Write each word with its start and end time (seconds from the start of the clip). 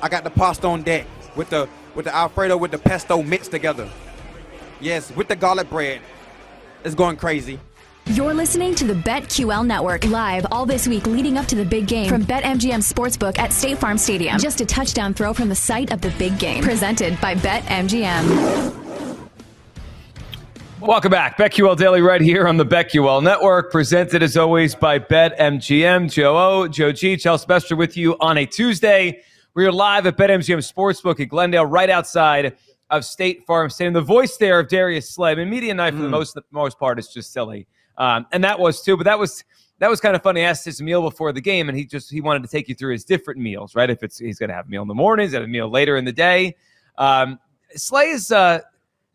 I 0.00 0.08
got 0.08 0.24
the 0.24 0.30
pasta 0.30 0.66
on 0.66 0.82
deck 0.82 1.06
with 1.34 1.50
the 1.50 1.68
with 1.94 2.04
the 2.04 2.14
Alfredo 2.14 2.56
with 2.56 2.70
the 2.70 2.78
pesto 2.78 3.22
mixed 3.22 3.50
together. 3.50 3.90
Yes, 4.80 5.10
with 5.14 5.28
the 5.28 5.36
garlic 5.36 5.68
bread. 5.68 6.00
It's 6.84 6.94
going 6.94 7.16
crazy. 7.16 7.58
You're 8.06 8.32
listening 8.32 8.74
to 8.76 8.86
the 8.86 8.94
BetQL 8.94 9.66
Network 9.66 10.04
live 10.06 10.46
all 10.50 10.64
this 10.64 10.88
week 10.88 11.06
leading 11.06 11.36
up 11.36 11.46
to 11.46 11.56
the 11.56 11.64
big 11.64 11.86
game 11.86 12.08
from 12.08 12.24
BetMGM 12.24 12.80
Sportsbook 12.80 13.38
at 13.38 13.52
State 13.52 13.78
Farm 13.78 13.98
Stadium. 13.98 14.38
Just 14.38 14.60
a 14.60 14.66
touchdown 14.66 15.12
throw 15.12 15.34
from 15.34 15.48
the 15.48 15.54
site 15.54 15.92
of 15.92 16.00
the 16.00 16.10
big 16.12 16.38
game. 16.38 16.62
Presented 16.62 17.20
by 17.20 17.34
BetMGM. 17.34 18.74
Welcome 20.80 21.10
back. 21.10 21.36
BetQL 21.36 21.76
Daily 21.76 22.00
right 22.00 22.20
here 22.20 22.46
on 22.46 22.56
the 22.56 22.64
BetQL 22.64 23.22
Network. 23.22 23.72
Presented 23.72 24.22
as 24.22 24.36
always 24.36 24.74
by 24.76 25.00
BetMGM. 25.00 26.10
Joe 26.10 26.38
O, 26.38 26.68
Joe 26.68 26.92
G, 26.92 27.16
Chelsea 27.16 27.46
Bester 27.46 27.74
with 27.74 27.96
you 27.96 28.16
on 28.20 28.38
a 28.38 28.46
Tuesday. 28.46 29.22
We 29.54 29.66
are 29.66 29.72
live 29.72 30.06
at 30.06 30.16
BetMGM 30.16 30.58
Sportsbook 30.72 31.20
at 31.20 31.28
Glendale, 31.28 31.66
right 31.66 31.90
outside 31.90 32.56
of 32.90 33.04
State 33.04 33.44
Farm 33.46 33.68
Stadium. 33.70 33.94
The 33.94 34.00
voice 34.00 34.36
there 34.36 34.60
of 34.60 34.68
Darius 34.68 35.10
Slay. 35.10 35.32
I 35.32 35.34
mean, 35.34 35.50
media 35.50 35.74
night 35.74 35.94
for 35.94 36.02
the 36.02 36.08
most 36.08 36.34
the 36.34 36.42
most 36.52 36.78
part 36.78 36.98
is 36.98 37.08
just 37.08 37.32
silly, 37.32 37.66
um, 37.96 38.26
and 38.32 38.42
that 38.44 38.58
was 38.58 38.82
too. 38.82 38.96
But 38.96 39.04
that 39.04 39.18
was 39.18 39.42
that 39.78 39.90
was 39.90 40.00
kind 40.00 40.14
of 40.14 40.22
funny. 40.22 40.42
I 40.42 40.44
asked 40.50 40.64
his 40.64 40.80
meal 40.80 41.02
before 41.02 41.32
the 41.32 41.40
game, 41.40 41.68
and 41.68 41.76
he 41.76 41.84
just 41.84 42.10
he 42.10 42.20
wanted 42.20 42.42
to 42.42 42.48
take 42.48 42.68
you 42.68 42.74
through 42.74 42.92
his 42.92 43.04
different 43.04 43.40
meals, 43.40 43.74
right? 43.74 43.90
If 43.90 44.02
it's 44.02 44.18
he's 44.18 44.38
going 44.38 44.48
to 44.50 44.54
have 44.54 44.66
a 44.66 44.68
meal 44.68 44.82
in 44.82 44.88
the 44.88 44.94
morning, 44.94 45.24
he's 45.24 45.32
going 45.32 45.40
to 45.42 45.46
have 45.46 45.50
a 45.50 45.52
meal 45.52 45.68
later 45.70 45.96
in 45.96 46.04
the 46.04 46.12
day. 46.12 46.54
Um, 46.96 47.38
Slay 47.74 48.10
is 48.10 48.30
uh, 48.30 48.60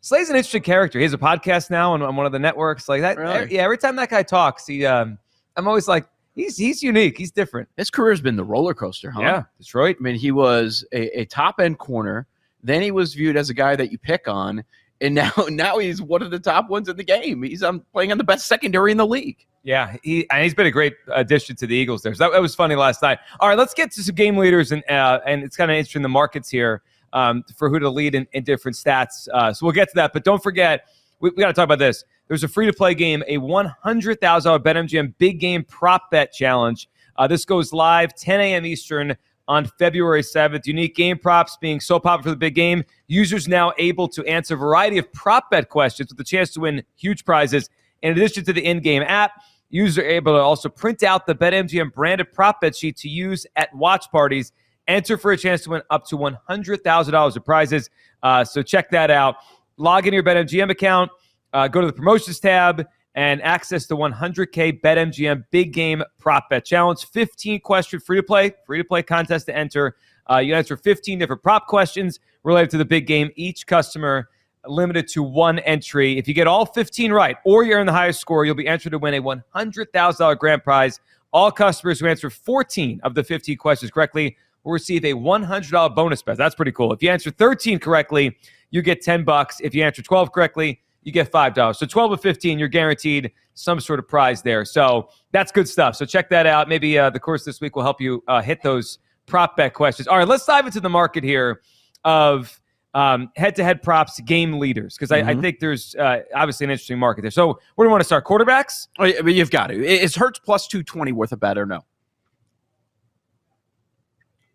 Slay's 0.01 0.29
an 0.29 0.35
interesting 0.35 0.63
character. 0.63 0.99
He 0.99 1.03
has 1.03 1.13
a 1.13 1.17
podcast 1.17 1.69
now 1.69 1.93
on, 1.93 2.01
on 2.01 2.15
one 2.17 2.25
of 2.25 2.31
the 2.33 2.39
networks. 2.39 2.89
Like 2.89 3.01
that, 3.01 3.17
Really? 3.17 3.55
yeah. 3.55 3.61
Every 3.61 3.77
time 3.77 3.95
that 3.95 4.09
guy 4.09 4.23
talks, 4.23 4.67
he 4.67 4.85
um, 4.85 5.17
I'm 5.55 5.67
always 5.67 5.87
like, 5.87 6.05
he's 6.35 6.57
he's 6.57 6.83
unique. 6.83 7.17
He's 7.17 7.31
different. 7.31 7.69
His 7.77 7.89
career's 7.89 8.21
been 8.21 8.35
the 8.35 8.43
roller 8.43 8.73
coaster, 8.73 9.11
huh? 9.11 9.21
Yeah, 9.21 9.43
Detroit. 9.57 9.97
I 9.99 10.03
mean, 10.03 10.15
he 10.15 10.31
was 10.31 10.85
a, 10.91 11.21
a 11.21 11.25
top 11.25 11.59
end 11.59 11.79
corner. 11.79 12.27
Then 12.63 12.81
he 12.81 12.91
was 12.91 13.13
viewed 13.13 13.35
as 13.35 13.49
a 13.49 13.53
guy 13.53 13.75
that 13.75 13.91
you 13.91 13.97
pick 13.97 14.27
on, 14.27 14.63
and 15.01 15.15
now 15.15 15.31
now 15.49 15.77
he's 15.77 16.01
one 16.01 16.21
of 16.21 16.31
the 16.31 16.39
top 16.39 16.69
ones 16.69 16.89
in 16.89 16.97
the 16.97 17.03
game. 17.03 17.43
He's 17.43 17.63
um, 17.63 17.83
playing 17.91 18.11
on 18.11 18.17
the 18.17 18.23
best 18.23 18.47
secondary 18.47 18.91
in 18.91 18.97
the 18.97 19.07
league. 19.07 19.45
Yeah, 19.63 19.95
he 20.03 20.29
and 20.29 20.43
he's 20.43 20.53
been 20.53 20.67
a 20.67 20.71
great 20.71 20.93
addition 21.13 21.55
to 21.57 21.67
the 21.67 21.75
Eagles 21.75 22.01
there. 22.01 22.13
So 22.13 22.25
that, 22.25 22.33
that 22.33 22.41
was 22.41 22.53
funny 22.53 22.75
last 22.75 23.01
night. 23.01 23.19
All 23.39 23.47
right, 23.47 23.57
let's 23.57 23.73
get 23.73 23.91
to 23.91 24.03
some 24.03 24.15
game 24.15 24.37
leaders 24.37 24.71
and 24.71 24.83
uh, 24.89 25.19
and 25.25 25.43
it's 25.43 25.55
kind 25.55 25.71
of 25.71 25.77
interesting 25.77 26.01
the 26.01 26.09
markets 26.09 26.49
here 26.49 26.81
um, 27.13 27.43
for 27.55 27.69
who 27.69 27.79
to 27.79 27.89
lead 27.89 28.15
in, 28.15 28.27
in 28.33 28.43
different 28.43 28.75
stats. 28.75 29.27
Uh, 29.33 29.53
so 29.53 29.65
we'll 29.65 29.73
get 29.73 29.87
to 29.89 29.95
that, 29.95 30.11
but 30.11 30.25
don't 30.25 30.43
forget 30.43 30.87
we, 31.23 31.29
we 31.29 31.37
got 31.37 31.47
to 31.47 31.53
talk 31.53 31.63
about 31.63 31.79
this. 31.79 32.03
There's 32.27 32.43
a 32.43 32.49
free 32.49 32.65
to 32.65 32.73
play 32.73 32.93
game, 32.93 33.23
a 33.27 33.37
one 33.37 33.73
hundred 33.81 34.19
thousand 34.19 34.49
dollar 34.49 34.59
BetMGM 34.59 35.15
big 35.17 35.39
game 35.39 35.63
prop 35.63 36.11
bet 36.11 36.33
challenge. 36.33 36.89
Uh, 37.15 37.27
this 37.27 37.45
goes 37.45 37.71
live 37.71 38.13
10 38.13 38.41
a.m. 38.41 38.65
Eastern 38.65 39.15
on 39.47 39.65
February 39.79 40.21
7th. 40.21 40.65
Unique 40.65 40.95
game 40.95 41.17
props 41.17 41.57
being 41.61 41.79
so 41.79 41.99
popular 41.99 42.23
for 42.23 42.29
the 42.31 42.35
big 42.35 42.55
game. 42.55 42.83
Users 43.07 43.47
now 43.47 43.71
able 43.77 44.07
to 44.09 44.25
answer 44.25 44.55
a 44.55 44.57
variety 44.57 44.97
of 44.97 45.11
prop 45.13 45.49
bet 45.49 45.69
questions 45.69 46.09
with 46.09 46.17
the 46.17 46.23
chance 46.23 46.51
to 46.51 46.59
win 46.59 46.83
huge 46.95 47.23
prizes. 47.23 47.69
In 48.01 48.11
addition 48.11 48.43
to 48.45 48.53
the 48.53 48.65
in-game 48.65 49.03
app, 49.03 49.31
users 49.69 50.03
are 50.03 50.07
able 50.07 50.33
to 50.33 50.39
also 50.39 50.67
print 50.67 51.03
out 51.03 51.25
the 51.25 51.35
BetMGM 51.35 51.93
branded 51.93 52.33
prop 52.33 52.59
bet 52.59 52.75
sheet 52.75 52.97
to 52.97 53.07
use 53.09 53.45
at 53.55 53.73
watch 53.73 54.11
parties. 54.11 54.51
Enter 54.89 55.17
for 55.17 55.31
a 55.31 55.37
chance 55.37 55.61
to 55.63 55.69
win 55.69 55.81
up 55.89 56.05
to 56.07 56.17
$100,000 56.17 57.35
of 57.35 57.45
prizes. 57.45 57.89
Uh, 58.23 58.43
so 58.43 58.61
check 58.61 58.89
that 58.89 59.09
out. 59.09 59.35
Log 59.77 60.05
into 60.05 60.15
your 60.15 60.23
BetMGM 60.23 60.69
account, 60.69 61.11
uh, 61.53 61.67
go 61.67 61.81
to 61.81 61.87
the 61.87 61.93
promotions 61.93 62.39
tab, 62.39 62.85
and 63.15 63.41
access 63.41 63.85
the 63.85 63.95
100K 63.95 64.81
BetMGM 64.81 65.45
Big 65.51 65.73
Game 65.73 66.03
Prop 66.19 66.49
Bet 66.49 66.65
Challenge. 66.65 67.03
15 67.05 67.59
question 67.59 67.99
free 67.99 68.17
to 68.17 68.23
play, 68.23 68.53
free 68.65 68.79
to 68.79 68.83
play 68.83 69.03
contest 69.03 69.45
to 69.47 69.55
enter. 69.55 69.95
Uh, 70.29 70.37
you 70.37 70.55
answer 70.55 70.77
15 70.77 71.19
different 71.19 71.43
prop 71.43 71.67
questions 71.67 72.19
related 72.43 72.69
to 72.71 72.77
the 72.77 72.85
big 72.85 73.07
game. 73.07 73.29
Each 73.35 73.67
customer 73.67 74.29
limited 74.65 75.07
to 75.09 75.23
one 75.23 75.59
entry. 75.59 76.17
If 76.17 76.27
you 76.27 76.33
get 76.33 76.47
all 76.47 76.65
15 76.65 77.11
right 77.11 77.37
or 77.43 77.63
you're 77.63 77.79
in 77.79 77.85
the 77.85 77.93
highest 77.93 78.19
score, 78.19 78.45
you'll 78.45 78.55
be 78.55 78.67
entered 78.67 78.91
to 78.91 78.99
win 78.99 79.13
a 79.13 79.21
$100,000 79.21 80.37
grand 80.37 80.63
prize. 80.63 80.99
All 81.31 81.51
customers 81.51 81.99
who 81.99 82.07
answer 82.07 82.29
14 82.29 83.01
of 83.03 83.15
the 83.15 83.23
15 83.23 83.57
questions 83.57 83.91
correctly 83.91 84.37
will 84.63 84.71
receive 84.71 85.03
a 85.03 85.13
$100 85.13 85.95
bonus 85.95 86.21
bet. 86.21 86.37
That's 86.37 86.55
pretty 86.55 86.71
cool. 86.71 86.93
If 86.93 87.03
you 87.03 87.09
answer 87.09 87.31
13 87.31 87.79
correctly, 87.79 88.37
you 88.73 88.81
get 88.81 89.01
10 89.03 89.23
bucks. 89.23 89.61
If 89.61 89.75
you 89.75 89.83
answer 89.83 90.01
12 90.01 90.31
correctly, 90.31 90.81
you 91.03 91.11
get 91.11 91.31
$5. 91.31 91.75
So 91.75 91.85
12 91.85 92.11
or 92.11 92.17
15, 92.17 92.57
you're 92.57 92.67
guaranteed 92.67 93.31
some 93.53 93.79
sort 93.79 93.99
of 93.99 94.07
prize 94.07 94.41
there. 94.41 94.65
So 94.65 95.09
that's 95.31 95.51
good 95.51 95.69
stuff. 95.69 95.95
So 95.95 96.05
check 96.05 96.27
that 96.31 96.47
out. 96.47 96.67
Maybe 96.67 96.97
uh, 96.97 97.11
the 97.11 97.19
course 97.19 97.45
this 97.45 97.61
week 97.61 97.75
will 97.75 97.83
help 97.83 98.01
you 98.01 98.23
uh, 98.27 98.41
hit 98.41 98.63
those 98.63 98.97
prop 99.27 99.55
bet 99.55 99.75
questions. 99.75 100.07
All 100.07 100.17
right, 100.17 100.27
let's 100.27 100.43
dive 100.47 100.65
into 100.65 100.79
the 100.79 100.89
market 100.89 101.23
here 101.23 101.61
of 102.03 102.59
um, 102.95 103.29
head-to-head 103.35 103.83
props 103.83 104.19
game 104.21 104.57
leaders 104.59 104.95
because 104.95 105.11
I, 105.11 105.19
I 105.19 105.35
think 105.35 105.59
there's 105.59 105.93
uh, 105.95 106.21
obviously 106.33 106.63
an 106.63 106.71
interesting 106.71 106.97
market 106.97 107.21
there. 107.21 107.31
So 107.31 107.59
where 107.75 107.85
do 107.85 107.89
you 107.89 107.91
want 107.91 108.01
to 108.01 108.05
start? 108.05 108.25
Quarterbacks? 108.25 108.87
Oh, 108.97 109.03
yeah, 109.03 109.21
but 109.21 109.35
you've 109.35 109.51
got 109.51 109.67
to. 109.67 109.75
Is 109.85 110.15
Hurts 110.15 110.39
plus 110.39 110.67
220 110.67 111.11
worth 111.11 111.31
a 111.31 111.37
bet 111.37 111.59
or 111.59 111.67
no? 111.67 111.81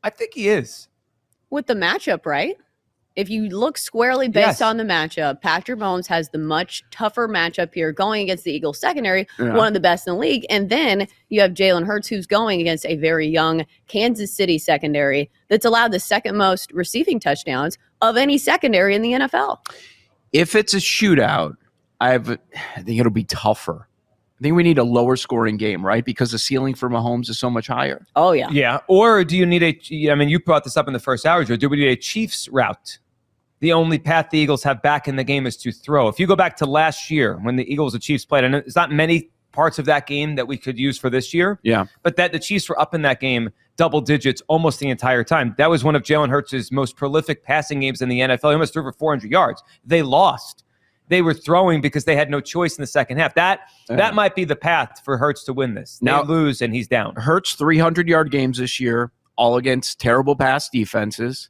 I 0.02 0.10
think 0.10 0.34
he 0.34 0.48
is. 0.48 0.88
with 1.50 1.66
the 1.66 1.74
matchup, 1.74 2.26
right? 2.26 2.56
If 3.18 3.28
you 3.28 3.48
look 3.48 3.76
squarely 3.76 4.28
based 4.28 4.46
Yes. 4.46 4.62
on 4.62 4.76
the 4.76 4.84
matchup, 4.84 5.40
Patrick 5.40 5.80
Mahomes 5.80 6.06
has 6.06 6.28
the 6.28 6.38
much 6.38 6.84
tougher 6.92 7.26
matchup 7.26 7.74
here 7.74 7.90
going 7.90 8.22
against 8.22 8.44
the 8.44 8.52
Eagles 8.52 8.78
secondary, 8.78 9.26
Yeah. 9.40 9.54
one 9.54 9.66
of 9.66 9.74
the 9.74 9.80
best 9.80 10.06
in 10.06 10.14
the 10.14 10.18
league. 10.20 10.46
And 10.48 10.70
then 10.70 11.08
you 11.28 11.40
have 11.40 11.50
Jalen 11.50 11.84
Hurts, 11.84 12.06
who's 12.06 12.28
going 12.28 12.60
against 12.60 12.86
a 12.86 12.94
very 12.94 13.26
young 13.26 13.66
Kansas 13.88 14.32
City 14.32 14.56
secondary 14.56 15.30
that's 15.48 15.64
allowed 15.64 15.90
the 15.90 15.98
second 15.98 16.36
most 16.36 16.70
receiving 16.72 17.18
touchdowns 17.18 17.76
of 18.00 18.16
any 18.16 18.38
secondary 18.38 18.94
in 18.94 19.02
the 19.02 19.14
NFL. 19.14 19.58
If 20.32 20.54
it's 20.54 20.72
a 20.72 20.76
shootout, 20.78 21.54
I've, 22.00 22.30
I 22.30 22.82
think 22.82 23.00
it'll 23.00 23.10
be 23.10 23.24
tougher. 23.24 23.88
I 24.38 24.42
think 24.44 24.54
we 24.54 24.62
need 24.62 24.78
a 24.78 24.84
lower 24.84 25.16
scoring 25.16 25.56
game, 25.56 25.84
right? 25.84 26.04
Because 26.04 26.30
the 26.30 26.38
ceiling 26.38 26.76
for 26.76 26.88
Mahomes 26.88 27.28
is 27.28 27.40
so 27.40 27.50
much 27.50 27.66
higher. 27.66 28.06
Oh, 28.14 28.30
yeah. 28.30 28.48
Yeah. 28.52 28.78
Or 28.86 29.24
do 29.24 29.36
you 29.36 29.44
need 29.44 29.64
a? 29.64 30.12
I 30.12 30.14
mean, 30.14 30.28
you 30.28 30.38
brought 30.38 30.62
this 30.62 30.76
up 30.76 30.86
in 30.86 30.92
the 30.92 31.00
first 31.00 31.26
hour, 31.26 31.42
Joe. 31.42 31.56
Do 31.56 31.68
we 31.68 31.78
need 31.78 31.88
a 31.88 31.96
Chiefs 31.96 32.48
route? 32.50 32.98
The 33.60 33.72
only 33.72 33.98
path 33.98 34.28
the 34.30 34.38
Eagles 34.38 34.62
have 34.62 34.82
back 34.82 35.08
in 35.08 35.16
the 35.16 35.24
game 35.24 35.46
is 35.46 35.56
to 35.58 35.72
throw. 35.72 36.08
If 36.08 36.20
you 36.20 36.26
go 36.26 36.36
back 36.36 36.56
to 36.58 36.66
last 36.66 37.10
year 37.10 37.38
when 37.42 37.56
the 37.56 37.70
Eagles 37.70 37.92
and 37.94 38.02
Chiefs 38.02 38.24
played, 38.24 38.44
and 38.44 38.54
it's 38.54 38.76
not 38.76 38.92
many 38.92 39.30
parts 39.52 39.78
of 39.78 39.84
that 39.86 40.06
game 40.06 40.36
that 40.36 40.46
we 40.46 40.56
could 40.56 40.78
use 40.78 40.96
for 40.98 41.10
this 41.10 41.34
year, 41.34 41.58
Yeah. 41.64 41.86
but 42.02 42.16
that 42.16 42.32
the 42.32 42.38
Chiefs 42.38 42.68
were 42.68 42.80
up 42.80 42.94
in 42.94 43.02
that 43.02 43.18
game 43.20 43.50
double 43.76 44.00
digits 44.00 44.42
almost 44.48 44.80
the 44.80 44.88
entire 44.90 45.22
time. 45.24 45.54
That 45.56 45.70
was 45.70 45.84
one 45.84 45.94
of 45.96 46.02
Jalen 46.02 46.28
Hurts' 46.30 46.70
most 46.72 46.96
prolific 46.96 47.44
passing 47.44 47.80
games 47.80 48.02
in 48.02 48.08
the 48.08 48.20
NFL. 48.20 48.50
He 48.50 48.54
almost 48.54 48.72
threw 48.72 48.82
for 48.82 48.92
400 48.92 49.30
yards. 49.30 49.62
They 49.84 50.02
lost. 50.02 50.64
They 51.08 51.22
were 51.22 51.32
throwing 51.32 51.80
because 51.80 52.04
they 52.04 52.16
had 52.16 52.28
no 52.30 52.40
choice 52.40 52.76
in 52.76 52.82
the 52.82 52.86
second 52.88 53.18
half. 53.18 53.34
That 53.34 53.60
Yeah. 53.88 53.96
that 53.96 54.14
might 54.14 54.34
be 54.34 54.44
the 54.44 54.56
path 54.56 55.00
for 55.04 55.16
Hurts 55.16 55.42
to 55.44 55.52
win 55.52 55.74
this. 55.74 55.98
They 56.00 56.10
Now- 56.10 56.22
lose 56.22 56.60
and 56.60 56.74
he's 56.74 56.86
down. 56.88 57.14
Hurts 57.16 57.54
300 57.54 58.08
yard 58.08 58.30
games 58.30 58.58
this 58.58 58.78
year, 58.78 59.10
all 59.36 59.56
against 59.56 59.98
terrible 60.00 60.34
pass 60.36 60.68
defenses. 60.68 61.48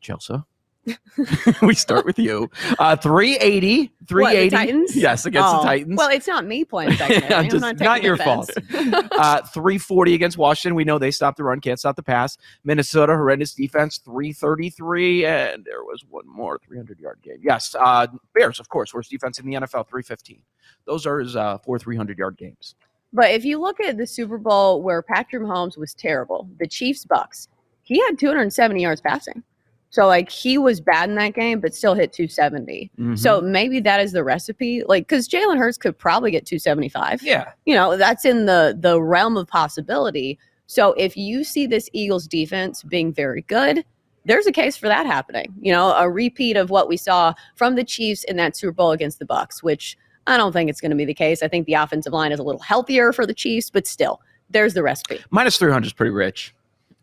Chelsea, 0.00 0.42
we 1.62 1.74
start 1.74 2.04
with 2.04 2.18
you. 2.18 2.50
Uh, 2.78 2.96
380. 2.96 3.92
380. 4.08 4.50
Titans? 4.50 4.96
Yes, 4.96 5.24
against 5.26 5.48
Oh. 5.48 5.58
the 5.58 5.64
Titans. 5.64 5.96
Well, 5.96 6.08
it's 6.10 6.26
not 6.26 6.44
me 6.44 6.64
playing 6.64 6.92
secondary. 6.96 7.34
I'm 7.34 7.48
just- 7.48 7.60
not, 7.60 7.78
not 7.78 8.02
your 8.02 8.14
offense. 8.14 8.50
uh, 8.72 9.42
340 9.42 10.14
against 10.14 10.36
Washington. 10.38 10.74
We 10.74 10.84
know 10.84 10.98
they 10.98 11.10
stopped 11.10 11.36
the 11.36 11.44
run, 11.44 11.60
can't 11.60 11.78
stop 11.78 11.96
the 11.96 12.02
pass. 12.02 12.36
Minnesota, 12.64 13.12
horrendous 13.12 13.54
defense, 13.54 13.98
333. 13.98 15.24
And 15.26 15.64
there 15.64 15.82
was 15.84 16.04
one 16.08 16.26
more 16.26 16.58
300 16.66 16.98
yard 17.00 17.18
game. 17.22 17.38
Yes. 17.42 17.74
Uh, 17.78 18.06
Bears, 18.34 18.58
of 18.58 18.68
course, 18.68 18.92
worst 18.92 19.10
defense 19.10 19.38
in 19.38 19.46
the 19.46 19.54
NFL, 19.54 19.88
315. 19.88 20.42
Those 20.86 21.06
are 21.06 21.20
his 21.20 21.36
uh, 21.36 21.58
four 21.58 21.78
300 21.78 22.18
yard 22.18 22.36
games. 22.36 22.74
But 23.12 23.30
if 23.30 23.44
you 23.44 23.60
look 23.60 23.78
at 23.80 23.98
the 23.98 24.06
Super 24.06 24.38
Bowl 24.38 24.82
where 24.82 25.02
Patrick 25.02 25.42
Mahomes 25.42 25.76
was 25.76 25.92
terrible, 25.94 26.48
the 26.58 26.66
Chiefs 26.66 27.04
Bucks, 27.04 27.48
he 27.82 28.00
had 28.00 28.18
270 28.18 28.80
yards 28.82 29.00
passing. 29.02 29.42
So 29.92 30.06
like 30.06 30.30
he 30.30 30.56
was 30.56 30.80
bad 30.80 31.10
in 31.10 31.16
that 31.16 31.34
game, 31.34 31.60
but 31.60 31.74
still 31.74 31.92
hit 31.92 32.14
270. 32.14 32.90
Mm-hmm. 32.98 33.14
So 33.14 33.42
maybe 33.42 33.78
that 33.80 34.00
is 34.00 34.12
the 34.12 34.24
recipe. 34.24 34.82
Like 34.84 35.06
because 35.06 35.28
Jalen 35.28 35.58
Hurts 35.58 35.76
could 35.76 35.98
probably 35.98 36.30
get 36.30 36.46
275. 36.46 37.22
Yeah. 37.22 37.52
You 37.66 37.74
know 37.74 37.96
that's 37.98 38.24
in 38.24 38.46
the 38.46 38.76
the 38.78 39.00
realm 39.00 39.36
of 39.36 39.46
possibility. 39.46 40.38
So 40.66 40.94
if 40.94 41.14
you 41.14 41.44
see 41.44 41.66
this 41.66 41.90
Eagles 41.92 42.26
defense 42.26 42.82
being 42.82 43.12
very 43.12 43.42
good, 43.42 43.84
there's 44.24 44.46
a 44.46 44.52
case 44.52 44.78
for 44.78 44.88
that 44.88 45.04
happening. 45.04 45.52
You 45.60 45.72
know, 45.72 45.92
a 45.92 46.08
repeat 46.08 46.56
of 46.56 46.70
what 46.70 46.88
we 46.88 46.96
saw 46.96 47.34
from 47.56 47.74
the 47.74 47.84
Chiefs 47.84 48.24
in 48.24 48.36
that 48.36 48.56
Super 48.56 48.72
Bowl 48.72 48.92
against 48.92 49.18
the 49.18 49.26
Bucks, 49.26 49.62
which 49.62 49.98
I 50.26 50.38
don't 50.38 50.52
think 50.52 50.70
it's 50.70 50.80
going 50.80 50.92
to 50.92 50.96
be 50.96 51.04
the 51.04 51.12
case. 51.12 51.42
I 51.42 51.48
think 51.48 51.66
the 51.66 51.74
offensive 51.74 52.14
line 52.14 52.32
is 52.32 52.38
a 52.38 52.42
little 52.42 52.62
healthier 52.62 53.12
for 53.12 53.26
the 53.26 53.34
Chiefs, 53.34 53.68
but 53.68 53.86
still, 53.86 54.22
there's 54.48 54.72
the 54.72 54.82
recipe. 54.82 55.20
Minus 55.30 55.58
300 55.58 55.86
is 55.86 55.92
pretty 55.92 56.12
rich. 56.12 56.54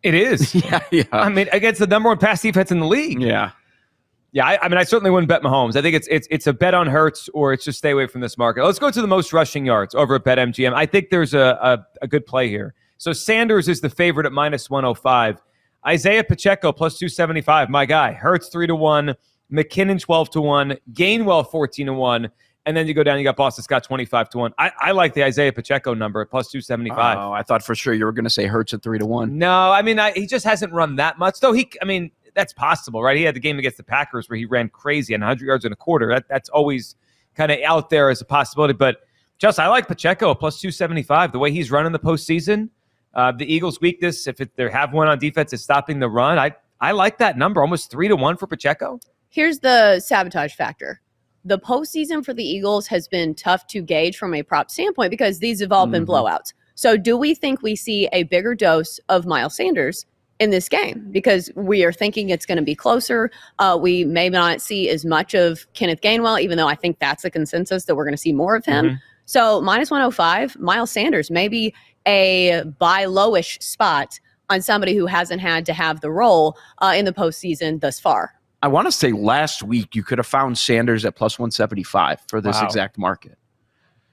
It 0.04 0.14
is. 0.14 0.56
yeah. 0.66 0.80
Yeah. 0.92 1.04
I 1.12 1.30
mean, 1.30 1.48
against 1.52 1.80
the 1.80 1.88
number 1.88 2.10
one 2.10 2.18
pass 2.18 2.42
defense 2.42 2.72
in 2.72 2.80
the 2.80 2.88
league. 2.88 3.22
yeah. 3.22 3.52
Yeah, 4.32 4.46
I, 4.46 4.64
I 4.64 4.70
mean, 4.70 4.78
I 4.78 4.84
certainly 4.84 5.10
wouldn't 5.10 5.28
bet 5.28 5.42
Mahomes. 5.42 5.76
I 5.76 5.82
think 5.82 5.96
it's 5.96 6.08
it's 6.08 6.28
it's 6.30 6.46
a 6.46 6.54
bet 6.54 6.76
on 6.76 6.86
Hurts 6.86 7.30
or 7.34 7.52
it's 7.52 7.66
just 7.66 7.80
stay 7.80 7.90
away 7.90 8.06
from 8.06 8.22
this 8.22 8.38
market. 8.38 8.64
Let's 8.64 8.78
go 8.78 8.92
to 8.92 9.02
the 9.02 9.08
most 9.08 9.34
rushing 9.34 9.66
yards 9.66 9.96
over 9.96 10.16
at 10.16 10.24
BetMGM. 10.24 10.72
I 10.72 10.86
think 10.86 11.10
there's 11.10 11.34
a, 11.34 11.58
a, 11.62 11.86
a 12.04 12.08
good 12.08 12.28
play 12.28 12.48
here. 12.48 12.76
So 13.00 13.12
Sanders 13.12 13.68
is 13.68 13.82
the 13.82 13.90
favorite 13.90 14.28
at 14.28 14.32
minus 14.32 14.70
105. 14.70 15.42
Isaiah 15.88 16.24
Pacheco 16.24 16.72
plus 16.72 17.00
275. 17.00 17.70
My 17.70 17.86
guy. 17.86 18.12
Hurts 18.12 18.50
3 18.50 18.68
to 18.68 18.76
1. 18.76 19.16
McKinnon 19.52 20.00
12 20.00 20.30
to 20.32 20.42
1. 20.42 20.78
Gainwell 20.94 21.50
14 21.50 21.88
to 21.88 21.94
1. 21.94 22.30
And 22.70 22.78
then 22.78 22.86
you 22.86 22.94
go 22.94 23.02
down, 23.02 23.18
you 23.18 23.24
got 23.24 23.36
Boston 23.36 23.64
Scott 23.64 23.84
25 23.84 24.30
to 24.30 24.38
1. 24.38 24.54
I, 24.60 24.72
I 24.78 24.92
like 24.92 25.16
the 25.16 25.24
Isaiah 25.24 25.52
Pacheco 25.52 25.96
number 25.96 26.22
at 26.22 26.30
plus 26.30 26.52
275. 26.52 27.18
Oh, 27.18 27.32
I 27.32 27.42
thought 27.42 27.64
for 27.64 27.74
sure 27.74 27.96
you 27.96 28.06
were 28.06 28.12
going 28.12 28.26
to 28.26 28.30
say 28.30 28.46
Hurts 28.46 28.76
at 28.76 28.84
3 28.84 29.00
to 29.00 29.08
1. 29.08 29.36
No, 29.36 29.72
I 29.72 29.82
mean, 29.82 29.98
I, 29.98 30.12
he 30.12 30.28
just 30.28 30.46
hasn't 30.46 30.72
run 30.72 30.96
that 30.98 31.18
much. 31.18 31.40
Though 31.40 31.52
he, 31.52 31.72
I 31.82 31.86
mean, 31.86 32.12
that's 32.36 32.54
possible, 32.54 33.02
right? 33.02 33.18
He 33.18 33.24
had 33.24 33.36
the 33.36 33.40
game 33.40 33.58
against 33.58 33.78
the 33.78 33.84
Packers 33.84 34.30
where 34.30 34.38
he 34.38 34.46
ran 34.46 34.70
crazy 34.70 35.16
and 35.16 35.24
100 35.24 35.44
yards 35.44 35.66
in 35.66 35.72
a 35.72 35.76
quarter. 35.76 36.10
That, 36.10 36.28
that's 36.30 36.48
always 36.50 36.96
kind 37.34 37.52
of 37.52 37.58
out 37.66 37.90
there 37.90 38.12
as 38.12 38.22
a 38.22 38.26
possibility. 38.26 38.76
But 38.76 38.98
just, 39.40 39.58
I 39.58 39.66
like 39.66 39.88
Pacheco 39.88 40.36
plus 40.36 40.62
275. 40.62 41.32
The 41.32 41.40
way 41.40 41.52
he's 41.52 41.72
running 41.72 41.92
the 41.92 41.98
postseason, 41.98 42.70
uh, 43.16 43.32
the 43.32 43.52
Eagles' 43.52 43.82
weakness, 43.82 44.28
if 44.28 44.40
it, 44.42 44.56
they 44.58 44.70
have 44.70 44.94
one 44.94 45.08
on 45.08 45.18
defense, 45.18 45.54
is 45.54 45.64
stopping 45.64 45.98
the 45.98 46.08
run. 46.08 46.38
I, 46.38 46.56
I 46.80 46.92
like 46.92 47.18
that 47.18 47.36
number, 47.36 47.62
almost 47.62 47.90
three 47.90 48.10
to 48.10 48.16
one 48.16 48.38
for 48.38 48.46
Pacheco. 48.46 49.00
Here's 49.30 49.58
the 49.58 50.00
sabotage 50.02 50.54
factor. 50.54 51.02
The 51.50 51.58
postseason 51.58 52.24
for 52.24 52.32
the 52.34 52.44
Eagles 52.44 52.86
has 52.88 53.08
been 53.08 53.34
tough 53.34 53.66
to 53.68 53.82
gauge 53.82 54.18
from 54.18 54.36
a 54.36 54.44
prop 54.44 54.70
standpoint 54.70 55.10
because 55.10 55.40
these 55.40 55.60
have 55.62 55.72
all 55.72 55.88
been 55.88 56.06
Mhm. 56.06 56.10
blowouts. 56.10 56.54
So, 56.76 56.96
do 56.96 57.18
we 57.18 57.34
think 57.34 57.64
we 57.64 57.76
see 57.76 58.08
a 58.14 58.22
bigger 58.24 58.54
dose 58.54 59.00
of 59.10 59.26
Miles 59.26 59.56
Sanders 59.56 60.06
in 60.40 60.52
this 60.52 60.70
game? 60.70 61.08
Because 61.12 61.50
we 61.56 61.84
are 61.84 61.92
thinking 61.92 62.30
it's 62.30 62.46
going 62.46 62.60
to 62.60 62.64
be 62.64 62.76
closer. 62.76 63.32
Uh, 63.58 63.76
we 63.82 64.06
may 64.06 64.30
not 64.30 64.62
see 64.62 64.90
as 64.90 65.04
much 65.06 65.34
of 65.34 65.66
Kenneth 65.74 66.02
Gainwell, 66.02 66.40
even 66.40 66.56
though 66.56 66.68
I 66.68 66.76
think 66.76 67.00
that's 67.00 67.24
the 67.24 67.32
consensus 67.32 67.86
that 67.86 67.96
we're 67.96 68.06
going 68.06 68.14
to 68.14 68.18
see 68.22 68.32
more 68.32 68.56
of 68.56 68.64
him. 68.66 68.86
Mhm. 68.86 68.98
So, 69.26 69.60
minus 69.60 69.90
105, 69.90 70.56
Miles 70.60 70.92
Sanders, 70.92 71.32
maybe 71.32 71.74
a 72.08 72.62
buy 72.78 73.06
lowish 73.06 73.62
spot 73.62 74.20
on 74.52 74.62
somebody 74.62 74.96
who 74.96 75.08
hasn't 75.08 75.42
had 75.42 75.66
to 75.66 75.74
have 75.74 76.02
the 76.02 76.12
role 76.12 76.56
uh, 76.78 76.94
in 76.96 77.06
the 77.06 77.14
postseason 77.14 77.82
thus 77.82 78.00
far. 78.00 78.36
I 78.62 78.68
want 78.68 78.88
to 78.88 78.92
say 78.92 79.12
last 79.12 79.64
week 79.64 79.96
you 79.96 80.04
could 80.04 80.18
have 80.18 80.28
found 80.28 80.58
Sanders 80.58 81.06
at 81.06 81.16
plus 81.16 81.40
175 81.40 82.22
for 82.28 82.42
this 82.42 82.58
Wow. 82.60 82.66
exact 82.66 82.98
market. 82.98 83.38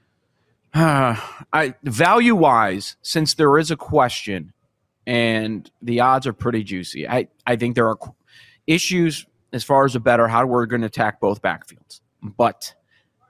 I 0.74 1.74
value 1.82 2.34
wise, 2.34 2.96
since 3.02 3.34
there 3.34 3.56
is 3.58 3.70
a 3.70 3.76
question 3.76 4.52
and 5.06 5.70
the 5.82 6.00
odds 6.00 6.26
are 6.26 6.32
pretty 6.32 6.62
juicy, 6.62 7.08
I, 7.08 7.28
I 7.46 7.56
think 7.56 7.74
there 7.74 7.88
are 7.88 7.98
issues 8.66 9.26
as 9.52 9.64
far 9.64 9.84
as 9.84 9.96
a 9.96 10.00
better 10.00 10.28
how 10.28 10.44
we're 10.46 10.66
going 10.66 10.82
to 10.82 10.88
attack 10.88 11.18
both 11.20 11.40
backfields. 11.40 12.00
But 12.22 12.74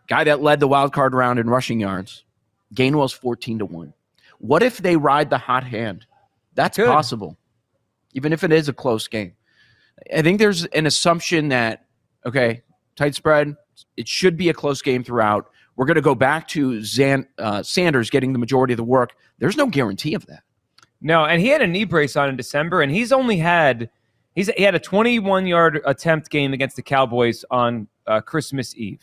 guy 0.09 0.25
that 0.25 0.43
led 0.43 0.61
the 0.61 0.67
wild 0.69 0.93
card 0.93 1.15
round 1.15 1.39
in 1.39 1.49
rushing 1.49 1.79
yards, 1.79 2.25
Gainwell's 2.75 3.13
14 3.13 3.61
to 3.61 3.65
1. 3.67 3.93
What 4.39 4.63
if 4.63 4.79
they 4.79 4.97
ride 4.97 5.31
the 5.31 5.39
hot 5.39 5.65
hand? 5.65 6.05
That's 6.55 6.77
Good. 6.77 6.89
possible, 6.89 7.37
even 8.15 8.33
if 8.33 8.43
it 8.43 8.51
is 8.51 8.69
a 8.69 8.73
close 8.73 9.07
game. 9.07 9.35
I 10.15 10.23
think 10.23 10.39
there's 10.39 10.65
an 10.67 10.87
assumption 10.87 11.49
that 11.49 11.87
okay, 12.25 12.63
tight 12.97 13.15
spread, 13.15 13.55
it 13.97 14.09
should 14.09 14.37
be 14.37 14.49
a 14.49 14.55
close 14.55 14.83
game 14.83 15.05
throughout. 15.05 15.51
We're 15.77 15.87
going 15.87 15.97
to 15.97 16.03
go 16.03 16.15
back 16.15 16.49
to 16.49 16.83
Zan, 16.83 17.29
uh, 17.39 17.63
Sanders 17.63 18.11
getting 18.11 18.33
the 18.33 18.39
majority 18.39 18.73
of 18.73 18.79
the 18.79 18.85
work. 18.85 19.15
There's 19.39 19.57
no 19.57 19.67
guarantee 19.67 20.15
of 20.15 20.27
that. 20.27 20.43
No, 21.01 21.27
and 21.27 21.41
he 21.41 21.49
had 21.49 21.61
a 21.61 21.67
knee 21.67 21.85
brace 21.85 22.17
on 22.17 22.29
in 22.31 22.37
December, 22.37 22.81
and 22.81 22.91
he's 22.91 23.13
only 23.13 23.37
had 23.37 23.91
he's 24.35 24.49
he 24.57 24.63
had 24.63 24.75
a 24.75 24.79
21 24.79 25.47
yard 25.47 25.81
attempt 25.85 26.31
game 26.31 26.53
against 26.53 26.77
the 26.77 26.83
Cowboys 26.83 27.45
on 27.51 27.87
uh, 28.07 28.21
Christmas 28.21 28.75
Eve. 28.77 29.03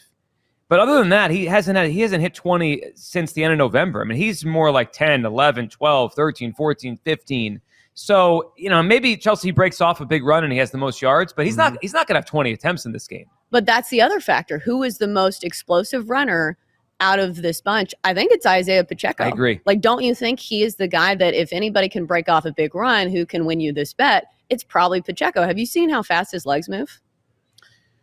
But 0.70 0.80
other 0.80 0.98
than 0.98 1.10
that, 1.10 1.30
he 1.30 1.46
hasn't 1.46 1.78
had 1.78 1.90
he 1.92 2.02
hasn't 2.02 2.24
hit 2.24 2.34
20 2.34 2.82
since 2.96 3.34
the 3.34 3.44
end 3.44 3.54
of 3.54 3.60
November. 3.60 4.02
I 4.02 4.06
mean, 4.06 4.18
he's 4.18 4.44
more 4.44 4.72
like 4.72 4.92
10, 4.92 5.24
11, 5.24 5.70
12, 5.70 6.14
13, 6.14 6.54
14, 6.54 6.98
15. 6.98 7.62
So, 7.96 8.54
you 8.58 8.70
know, 8.70 8.82
maybe 8.82 9.16
Chelsea 9.16 9.52
breaks 9.52 9.80
off 9.80 10.02
a 10.02 10.06
big 10.06 10.24
run 10.24 10.44
and 10.44 10.52
he 10.52 10.60
has 10.60 10.72
the 10.72 10.78
most 10.78 11.02
yards, 11.02 11.32
but 11.32 11.46
he's 11.46 11.58
not 11.58 11.74
mm-hmm. 11.74 11.80
he's 11.82 11.94
not 11.94 12.08
going 12.08 12.16
to 12.16 12.20
have 12.20 12.26
20 12.26 12.52
attempts 12.52 12.86
in 12.86 12.92
this 12.92 13.08
game. 13.08 13.26
But 13.52 13.66
that's 13.66 13.90
the 13.90 14.02
other 14.02 14.20
factor. 14.20 14.58
Who 14.60 14.82
is 14.82 14.98
the 14.98 15.08
most 15.08 15.44
explosive 15.44 16.10
runner 16.10 16.58
out 17.00 17.20
of 17.20 17.44
this 17.44 17.62
bunch? 17.62 17.94
I 18.04 18.14
think 18.14 18.32
it's 18.32 18.46
Isaiah 18.46 18.84
Pacheco. 18.84 19.26
I 19.26 19.28
agree. 19.28 19.62
Like, 19.66 19.80
don't 19.80 20.04
you 20.04 20.16
think 20.16 20.40
he 20.40 20.64
is 20.64 20.78
the 20.78 20.88
guy 20.88 21.14
that 21.16 21.36
if 21.36 21.54
anybody 21.54 21.88
can 21.88 22.06
break 22.06 22.28
off 22.28 22.46
a 22.46 22.52
big 22.52 22.74
run, 22.74 23.10
who 23.10 23.28
can 23.28 23.46
win 23.46 23.60
you 23.60 23.72
this 23.72 23.94
bet? 23.94 24.26
It's 24.50 24.64
probably 24.64 25.02
Pacheco. 25.02 25.44
Have 25.44 25.60
you 25.60 25.68
seen 25.68 25.90
how 25.90 26.02
fast 26.02 26.32
his 26.32 26.48
legs 26.48 26.68
move? 26.68 27.00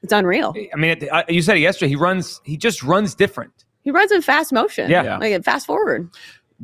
It's 0.02 0.12
unreal. 0.12 0.54
I 0.72 0.76
mean, 0.76 1.08
you 1.28 1.42
said 1.42 1.56
it 1.56 1.60
yesterday. 1.60 1.90
He 1.90 1.96
runs 1.96 2.40
he 2.44 2.56
just 2.56 2.82
runs 2.82 3.14
different. 3.14 3.64
He 3.82 3.90
runs 3.90 4.12
in 4.12 4.22
fast 4.22 4.52
motion. 4.52 4.88
Yeah. 4.90 5.02
Yeah. 5.02 5.18
Like 5.18 5.42
fast 5.44 5.66
forward. 5.66 6.10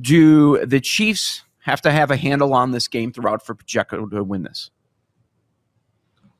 Do 0.00 0.64
the 0.64 0.80
Chiefs 0.80 1.42
have 1.66 1.82
to 1.82 1.90
have 1.90 2.10
a 2.12 2.16
handle 2.16 2.54
on 2.54 2.70
this 2.70 2.86
game 2.86 3.12
throughout 3.12 3.44
for 3.44 3.54
Pacheco 3.54 4.06
to 4.06 4.22
win 4.22 4.44
this? 4.44 4.70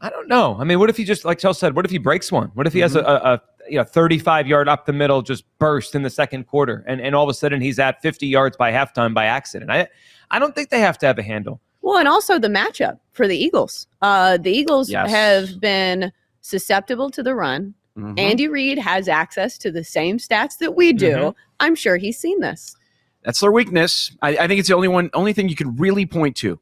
I 0.00 0.08
don't 0.08 0.28
know. 0.28 0.56
I 0.60 0.64
mean, 0.64 0.78
what 0.78 0.88
if 0.88 0.96
he 0.96 1.04
just 1.04 1.24
like 1.24 1.38
Chelsea 1.38 1.58
said? 1.58 1.74
What 1.74 1.84
if 1.84 1.90
he 1.90 1.98
breaks 1.98 2.30
one? 2.30 2.50
What 2.54 2.66
if 2.66 2.72
he 2.72 2.78
has 2.80 2.94
a, 2.94 3.00
a, 3.00 3.14
a 3.34 3.42
you 3.68 3.76
know 3.78 3.84
35 3.84 4.46
yard 4.46 4.68
up 4.68 4.86
the 4.86 4.92
middle 4.92 5.22
just 5.22 5.44
burst 5.58 5.94
in 5.94 6.02
the 6.02 6.10
second 6.10 6.46
quarter, 6.46 6.84
and 6.86 7.00
and 7.00 7.14
all 7.14 7.24
of 7.24 7.30
a 7.30 7.34
sudden 7.34 7.60
he's 7.60 7.78
at 7.78 8.00
50 8.02 8.26
yards 8.26 8.56
by 8.56 8.70
halftime 8.70 9.14
by 9.14 9.24
accident? 9.24 9.70
I 9.70 9.88
I 10.30 10.38
don't 10.38 10.54
think 10.54 10.68
they 10.70 10.80
have 10.80 10.96
to 10.98 11.06
have 11.06 11.18
a 11.18 11.22
handle. 11.22 11.60
Well, 11.82 11.98
and 11.98 12.06
also 12.08 12.38
the 12.38 12.48
matchup 12.48 12.98
for 13.12 13.26
the 13.26 13.36
Eagles. 13.36 13.86
Uh, 14.02 14.36
the 14.38 14.50
Eagles 14.50 14.90
Yes. 14.90 15.10
have 15.10 15.60
been 15.60 16.12
susceptible 16.40 17.10
to 17.10 17.22
the 17.22 17.34
run. 17.34 17.74
Mhm. 17.96 18.18
Andy 18.20 18.48
Reid 18.48 18.78
has 18.78 19.08
access 19.08 19.56
to 19.58 19.70
the 19.72 19.82
same 19.82 20.18
stats 20.18 20.58
that 20.58 20.76
we 20.76 20.92
do. 20.92 21.12
Mhm. 21.16 21.34
I'm 21.60 21.74
sure 21.74 21.96
he's 21.96 22.18
seen 22.18 22.40
this. 22.40 22.76
That's 23.26 23.40
their 23.40 23.50
weakness. 23.52 24.16
I, 24.22 24.30
I 24.38 24.46
think 24.46 24.60
it's 24.60 24.68
the 24.68 24.74
only 24.76 24.88
one, 24.88 25.10
only 25.12 25.32
thing 25.34 25.48
you 25.48 25.56
can 25.56 25.76
really 25.76 26.06
point 26.06 26.36
to 26.36 26.58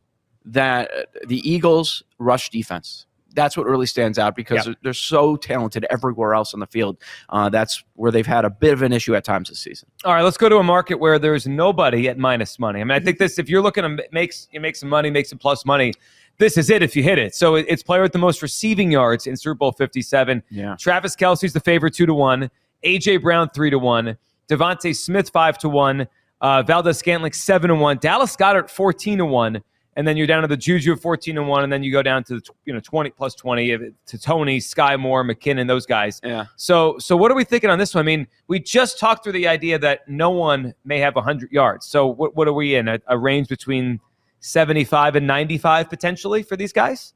that 0.47 0.91
uh, 0.91 1.03
the 1.29 1.39
Eagles 1.49 2.03
rush 2.19 2.49
defense. 2.49 3.05
That's 3.35 3.57
what 3.57 3.67
really 3.67 3.85
stands 3.87 4.19
out 4.19 4.35
because 4.35 4.57
Yep. 4.59 4.65
they're, 4.65 4.75
they're 4.85 4.93
so 4.95 5.37
talented 5.37 5.85
everywhere 5.91 6.35
else 6.35 6.55
on 6.55 6.61
the 6.61 6.67
field. 6.67 6.97
Uh, 7.29 7.51
that's 7.51 7.85
where 7.95 8.11
they've 8.11 8.27
had 8.27 8.45
a 8.47 8.51
bit 8.51 8.73
of 8.73 8.81
an 8.83 8.93
issue 8.95 9.15
at 9.15 9.25
times 9.25 9.51
this 9.51 9.59
season. 9.61 9.91
All 10.05 10.15
right, 10.15 10.23
let's 10.23 10.37
go 10.39 10.49
to 10.49 10.57
a 10.57 10.63
market 10.63 10.95
where 11.01 11.19
there's 11.19 11.47
nobody 11.47 12.09
at 12.09 12.17
minus 12.17 12.59
money. 12.59 12.81
I 12.81 12.85
mean, 12.85 12.93
I 12.93 13.01
think 13.01 13.19
this 13.19 13.39
if 13.39 13.49
you're 13.51 13.61
looking 13.63 13.83
to 13.83 14.03
make 14.11 14.33
you 14.53 14.61
make 14.61 14.77
some 14.77 14.89
money, 14.89 15.11
make 15.11 15.27
some 15.27 15.39
plus 15.39 15.67
money, 15.67 15.93
this 16.39 16.57
is 16.57 16.71
it 16.71 16.83
if 16.83 16.97
you 16.97 17.03
hit 17.03 17.19
it. 17.19 17.35
So 17.35 17.57
it's 17.57 17.83
player 17.83 18.03
with 18.03 18.13
the 18.13 18.19
most 18.19 18.41
receiving 18.41 18.91
yards 18.91 19.27
in 19.27 19.37
Super 19.37 19.55
Bowl 19.55 19.73
57. 19.73 20.43
Yeah. 20.51 20.77
Travis 20.79 21.15
Kelce's 21.15 21.53
the 21.53 21.61
favorite 21.61 21.93
two 21.95 22.07
to 22.07 22.15
one. 22.15 22.51
AJ 22.85 23.21
Brown 23.23 23.51
three 23.51 23.71
to 23.71 23.79
one. 23.79 24.17
DeVonta 24.49 24.95
Smith 24.97 25.29
five 25.31 25.59
to 25.59 25.69
one. 25.69 26.07
Uh, 26.41 26.63
Valdes-Scantling 26.63 27.33
seven 27.33 27.69
to 27.69 27.75
one. 27.75 27.99
Dallas 27.99 28.37
Goedert 28.37 28.71
fourteen 28.71 29.19
to 29.19 29.27
one. 29.27 29.63
And 29.97 30.09
then 30.09 30.17
you're 30.17 30.27
down 30.27 30.43
to 30.43 30.49
the 30.49 30.57
Juju 30.57 30.93
at 30.95 31.01
fourteen 31.01 31.37
to 31.37 31.43
one. 31.43 31.63
And 31.63 31.73
then 31.73 31.83
you 31.83 31.93
go 31.93 32.03
down 32.03 32.25
to 32.25 32.35
the 32.35 32.41
tw- 32.41 32.51
you 32.65 32.73
know 32.73 32.81
twenty 32.81 33.11
plus 33.11 33.35
twenty 33.35 33.77
to 34.07 34.19
Toney, 34.19 34.59
Skyy 34.59 34.99
Moore, 34.99 35.25
McKinnon, 35.25 35.69
those 35.69 35.87
guys. 35.87 36.21
Yeah. 36.25 36.47
So, 36.57 36.99
so 36.99 37.17
what 37.17 37.31
are 37.31 37.35
we 37.35 37.45
thinking 37.45 37.71
on 37.71 37.79
this 37.79 37.95
one? 37.95 38.03
I 38.03 38.07
mean, 38.07 38.27
we 38.49 38.59
just 38.59 38.99
talked 38.99 39.23
through 39.23 39.33
the 39.33 39.47
idea 39.47 39.79
that 39.79 40.09
no 40.09 40.31
one 40.31 40.75
may 40.85 40.99
have 40.99 41.15
100 41.15 41.53
yards. 41.53 41.87
So, 41.87 42.07
what, 42.07 42.35
what 42.35 42.49
are 42.49 42.53
we 42.53 42.75
in? 42.75 42.89
A, 42.89 43.01
a 43.07 43.17
range 43.17 43.49
between 43.49 44.01
75 44.41 45.17
and 45.17 45.27
95 45.27 45.89
potentially 45.89 46.43
for 46.43 46.57
these 46.57 46.73
guys? 46.73 47.15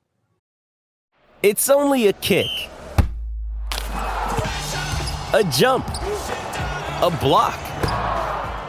It's 1.42 1.68
only 1.68 2.08
a 2.08 2.12
kick, 2.14 2.46
a 3.92 5.44
jump, 5.52 5.86
a 7.00 7.16
block. 7.20 7.67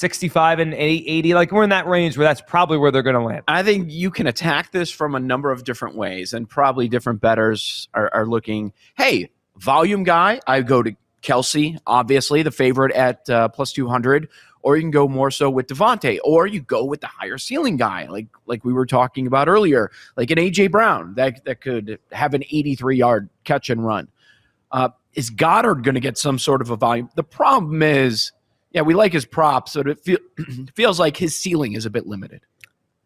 65 0.00 0.60
and 0.60 0.72
80. 0.72 1.34
Like 1.34 1.52
we're 1.52 1.62
in 1.62 1.70
that 1.70 1.86
range 1.86 2.16
where 2.16 2.26
that's 2.26 2.40
probably 2.40 2.78
where 2.78 2.90
they're 2.90 3.02
going 3.02 3.16
to 3.16 3.22
land. 3.22 3.42
I 3.46 3.62
think 3.62 3.90
you 3.90 4.10
can 4.10 4.26
attack 4.26 4.72
this 4.72 4.90
from 4.90 5.14
a 5.14 5.20
number 5.20 5.52
of 5.52 5.64
different 5.64 5.94
ways, 5.94 6.32
and 6.32 6.48
probably 6.48 6.88
different 6.88 7.20
bettors 7.20 7.86
are, 7.92 8.10
are 8.14 8.26
looking. 8.26 8.72
Hey, 8.96 9.30
volume 9.56 10.02
guy, 10.02 10.40
I 10.46 10.62
go 10.62 10.82
to 10.82 10.96
Kelce, 11.22 11.76
obviously 11.86 12.42
the 12.42 12.50
favorite 12.50 12.92
at 12.92 13.28
uh, 13.28 13.48
plus 13.48 13.72
two 13.72 13.88
hundred, 13.88 14.28
or 14.62 14.76
you 14.76 14.82
can 14.82 14.90
go 14.90 15.06
more 15.06 15.30
so 15.30 15.50
with 15.50 15.66
DeVonta, 15.66 16.18
or 16.24 16.46
you 16.46 16.62
go 16.62 16.82
with 16.82 17.02
the 17.02 17.06
higher 17.06 17.36
ceiling 17.36 17.76
guy, 17.76 18.06
like 18.08 18.28
like 18.46 18.64
we 18.64 18.72
were 18.72 18.86
talking 18.86 19.26
about 19.26 19.48
earlier, 19.48 19.90
like 20.16 20.30
an 20.30 20.38
AJ 20.38 20.70
Brown 20.70 21.14
that 21.16 21.44
that 21.44 21.60
could 21.60 21.98
have 22.10 22.32
an 22.32 22.42
eighty 22.50 22.74
three 22.74 22.96
yard 22.96 23.28
catch 23.44 23.68
and 23.68 23.84
run. 23.84 24.08
Uh, 24.72 24.88
is 25.12 25.30
Goedert 25.30 25.82
going 25.82 25.96
to 25.96 26.00
get 26.00 26.16
some 26.16 26.38
sort 26.38 26.62
of 26.62 26.70
a 26.70 26.76
volume? 26.76 27.10
The 27.16 27.24
problem 27.24 27.82
is 27.82 28.32
yeah, 28.72 28.82
we 28.82 28.94
like 28.94 29.12
his 29.12 29.24
props, 29.24 29.74
but 29.74 29.88
it 29.88 30.00
feel, 30.00 30.18
feels 30.74 31.00
like 31.00 31.16
his 31.16 31.34
ceiling 31.34 31.72
is 31.72 31.86
a 31.86 31.90
bit 31.90 32.06
limited. 32.06 32.42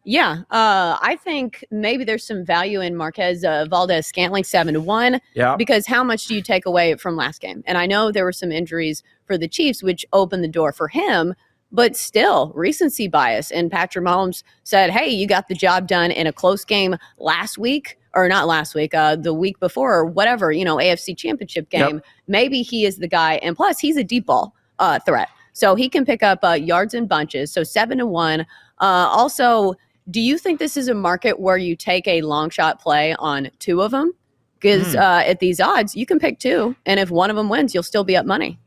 Yeah, 0.07 0.43
uh, 0.51 0.99
I 1.01 1.17
think 1.19 1.65
maybe 1.71 2.03
there's 2.03 2.23
some 2.23 2.45
value 2.45 2.79
in 2.79 2.95
Marquez 2.95 3.43
uh, 3.43 3.65
Valdes-Scantling 3.67 4.43
seven 4.43 4.75
to 4.75 4.81
one. 4.81 5.19
Yeah. 5.33 5.55
Because 5.55 5.87
how 5.87 6.03
much 6.03 6.27
do 6.27 6.35
you 6.35 6.43
take 6.43 6.67
away 6.67 6.95
from 6.95 7.15
last 7.15 7.41
game? 7.41 7.63
And 7.65 7.75
I 7.75 7.87
know 7.87 8.11
there 8.11 8.23
were 8.23 8.31
some 8.31 8.51
injuries 8.51 9.01
for 9.25 9.35
the 9.35 9.47
Chiefs, 9.47 9.81
which 9.81 10.05
opened 10.13 10.43
the 10.43 10.47
door 10.47 10.71
for 10.71 10.87
him. 10.87 11.33
But 11.71 11.95
still, 11.95 12.51
recency 12.55 13.07
bias. 13.07 13.51
And 13.51 13.71
Patrick 13.71 14.05
Mahomes 14.05 14.43
said, 14.63 14.91
"Hey, 14.91 15.09
you 15.09 15.27
got 15.27 15.49
the 15.49 15.55
job 15.55 15.87
done 15.87 16.11
in 16.11 16.27
a 16.27 16.31
close 16.31 16.63
game 16.63 16.95
last 17.17 17.57
week, 17.57 17.97
or 18.13 18.29
not 18.29 18.47
last 18.47 18.75
week, 18.75 18.93
uh, 18.93 19.15
the 19.15 19.33
week 19.33 19.59
before, 19.59 19.93
or 19.93 20.05
whatever. 20.05 20.51
You 20.51 20.63
know, 20.63 20.77
AFC 20.77 21.17
Championship 21.17 21.71
game. 21.71 21.95
Yep. 21.95 22.05
Maybe 22.27 22.61
he 22.61 22.85
is 22.85 22.97
the 22.97 23.07
guy. 23.07 23.35
And 23.37 23.57
plus, 23.57 23.79
he's 23.79 23.97
a 23.97 24.03
deep 24.03 24.27
ball 24.27 24.55
uh, 24.77 24.99
threat." 24.99 25.29
So 25.55 25.73
he 25.73 25.87
can 25.87 26.03
pick 26.03 26.21
up 26.21 26.39
uh, 26.43 26.49
yards 26.51 26.93
in 26.93 27.07
bunches. 27.07 27.49
So 27.49 27.63
seven 27.63 27.97
to 27.99 28.05
one. 28.05 28.41
Uh, 28.81 29.07
also, 29.09 29.73
do 30.11 30.19
you 30.19 30.37
think 30.37 30.59
this 30.59 30.75
is 30.75 30.89
a 30.89 30.93
market 30.93 31.39
where 31.39 31.55
you 31.57 31.77
take 31.77 32.05
a 32.09 32.21
long 32.23 32.49
shot 32.49 32.81
play 32.81 33.15
on 33.19 33.49
two 33.59 33.81
of 33.81 33.91
them? 33.91 34.11
Because 34.59 34.91
Hmm. 34.93 34.99
uh, 34.99 35.23
at 35.25 35.39
these 35.39 35.61
odds, 35.61 35.95
you 35.95 36.05
can 36.05 36.19
pick 36.19 36.39
two, 36.39 36.75
and 36.85 36.99
if 36.99 37.09
one 37.09 37.29
of 37.29 37.37
them 37.37 37.47
wins, 37.47 37.73
you'll 37.73 37.83
still 37.83 38.03
be 38.03 38.17
up 38.17 38.25
money. 38.25 38.59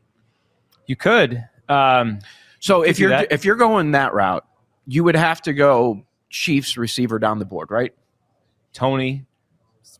You 0.87 0.95
could. 0.95 1.43
Um, 1.69 2.19
So 2.59 2.81
Could 2.81 2.89
if 2.89 2.95
do 2.97 3.01
you're 3.03 3.09
that. 3.11 3.27
if 3.31 3.45
you're 3.45 3.55
going 3.55 3.91
that 3.91 4.13
route, 4.13 4.45
you 4.87 5.03
would 5.03 5.15
have 5.15 5.41
to 5.43 5.53
go 5.53 6.03
Chiefs 6.31 6.75
receiver 6.75 7.19
down 7.19 7.37
the 7.39 7.45
board, 7.45 7.69
right? 7.71 7.93
Toney, 8.73 9.25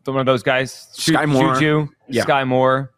one 0.06 0.18
of 0.18 0.26
those 0.26 0.44
guys. 0.44 0.90
Ju- 0.98 1.14
Skyy 1.14 1.28
Moore. 1.30 1.54
Juju, 1.54 1.88
Yeah. 2.08 2.26
Skyy 2.26 2.48
Moore. 2.48 2.92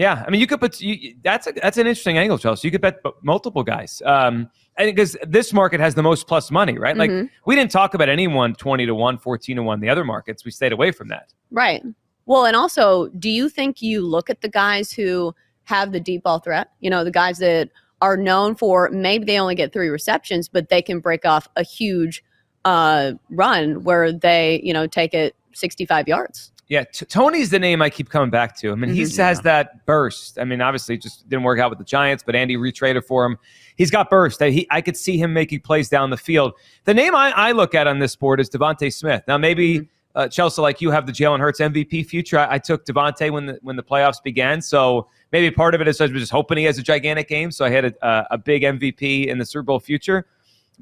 Yeah, 0.00 0.24
I 0.26 0.30
mean, 0.30 0.40
you 0.40 0.46
could 0.46 0.60
put 0.60 0.80
you, 0.80 1.14
that's 1.22 1.46
a, 1.46 1.52
that's 1.52 1.76
an 1.76 1.86
interesting 1.86 2.16
angle, 2.16 2.38
Chelsea. 2.38 2.66
You 2.66 2.72
could 2.72 2.80
bet 2.80 3.02
multiple 3.22 3.62
guys, 3.62 4.00
um, 4.06 4.48
because 4.78 5.14
this 5.28 5.52
market 5.52 5.78
has 5.78 5.94
the 5.94 6.02
most 6.02 6.26
plus 6.26 6.50
money, 6.50 6.78
right? 6.78 6.96
Like 6.96 7.10
Mhm. 7.10 7.28
we 7.44 7.54
didn't 7.54 7.70
talk 7.70 7.92
about 7.92 8.08
anyone 8.08 8.54
twenty 8.54 8.86
to 8.86 8.94
one, 8.94 9.18
14 9.18 9.56
to 9.56 9.62
one. 9.62 9.78
The 9.80 9.90
other 9.90 10.02
markets, 10.02 10.42
we 10.42 10.52
stayed 10.52 10.72
away 10.72 10.90
from 10.90 11.08
that. 11.08 11.34
Right. 11.50 11.82
Well, 12.24 12.46
and 12.46 12.56
also, 12.56 13.08
do 13.18 13.28
you 13.28 13.50
think 13.50 13.82
you 13.82 14.00
look 14.00 14.30
at 14.30 14.40
the 14.40 14.48
guys 14.48 14.90
who 14.90 15.34
have 15.64 15.92
the 15.92 16.00
deep 16.00 16.22
ball 16.22 16.38
threat? 16.38 16.70
You 16.80 16.88
know, 16.88 17.04
the 17.04 17.10
guys 17.10 17.36
that 17.40 17.68
are 18.00 18.16
known 18.16 18.54
for 18.54 18.88
maybe 18.90 19.26
they 19.26 19.38
only 19.38 19.54
get 19.54 19.70
three 19.70 19.90
receptions, 19.90 20.48
but 20.48 20.70
they 20.70 20.80
can 20.80 21.00
break 21.00 21.26
off 21.26 21.46
a 21.56 21.62
huge 21.62 22.24
uh, 22.64 23.12
run 23.28 23.84
where 23.84 24.12
they, 24.12 24.62
you 24.64 24.72
know, 24.72 24.86
take 24.86 25.12
it 25.12 25.36
65 25.52 26.08
yards. 26.08 26.52
Yeah, 26.70 26.84
t- 26.84 27.04
Toney's 27.04 27.50
the 27.50 27.58
name 27.58 27.82
I 27.82 27.90
keep 27.90 28.08
coming 28.10 28.30
back 28.30 28.56
to. 28.58 28.70
I 28.70 28.76
mean, 28.76 28.94
he 28.94 29.02
Mhm. 29.02 29.16
has 29.18 29.40
that 29.40 29.84
burst. 29.86 30.38
I 30.38 30.44
mean, 30.44 30.60
obviously, 30.60 30.96
just 30.96 31.28
didn't 31.28 31.42
work 31.42 31.58
out 31.58 31.68
with 31.68 31.80
the 31.80 31.84
Giants, 31.84 32.22
but 32.24 32.36
Andy 32.36 32.56
retraded 32.56 33.04
for 33.04 33.26
him. 33.26 33.38
He's 33.76 33.90
got 33.90 34.08
burst. 34.08 34.40
I, 34.40 34.50
he, 34.50 34.68
I 34.70 34.80
could 34.80 34.96
see 34.96 35.18
him 35.18 35.32
making 35.32 35.60
plays 35.62 35.88
down 35.88 36.10
the 36.10 36.16
field. 36.16 36.52
The 36.84 36.94
name 36.94 37.12
I, 37.14 37.32
I 37.32 37.50
look 37.52 37.74
at 37.74 37.88
on 37.88 37.98
this 37.98 38.14
board 38.14 38.38
is 38.38 38.48
DeVonta 38.48 38.92
Smith. 38.92 39.24
Now, 39.26 39.36
maybe 39.36 39.88
uh, 40.14 40.28
Chelsea, 40.28 40.62
like 40.62 40.80
you, 40.80 40.92
have 40.92 41.06
the 41.06 41.12
Jalen 41.12 41.40
Hurts 41.40 41.58
MVP 41.58 42.06
future. 42.06 42.38
I, 42.38 42.54
I 42.54 42.58
took 42.58 42.86
Devonte 42.86 43.32
when 43.32 43.46
the 43.46 43.58
when 43.62 43.74
the 43.74 43.82
playoffs 43.82 44.22
began, 44.22 44.62
so 44.62 45.08
maybe 45.32 45.50
part 45.50 45.74
of 45.74 45.80
it 45.80 45.88
is 45.88 46.00
I 46.00 46.04
was 46.04 46.12
just 46.12 46.30
hoping 46.32 46.56
he 46.58 46.64
has 46.64 46.78
a 46.78 46.82
gigantic 46.84 47.28
game, 47.28 47.50
so 47.50 47.64
I 47.64 47.70
had 47.70 47.84
a, 47.86 47.94
a, 48.06 48.26
a 48.32 48.38
big 48.38 48.62
MVP 48.62 49.26
in 49.26 49.38
the 49.38 49.44
Super 49.44 49.62
Bowl 49.64 49.80
future. 49.80 50.26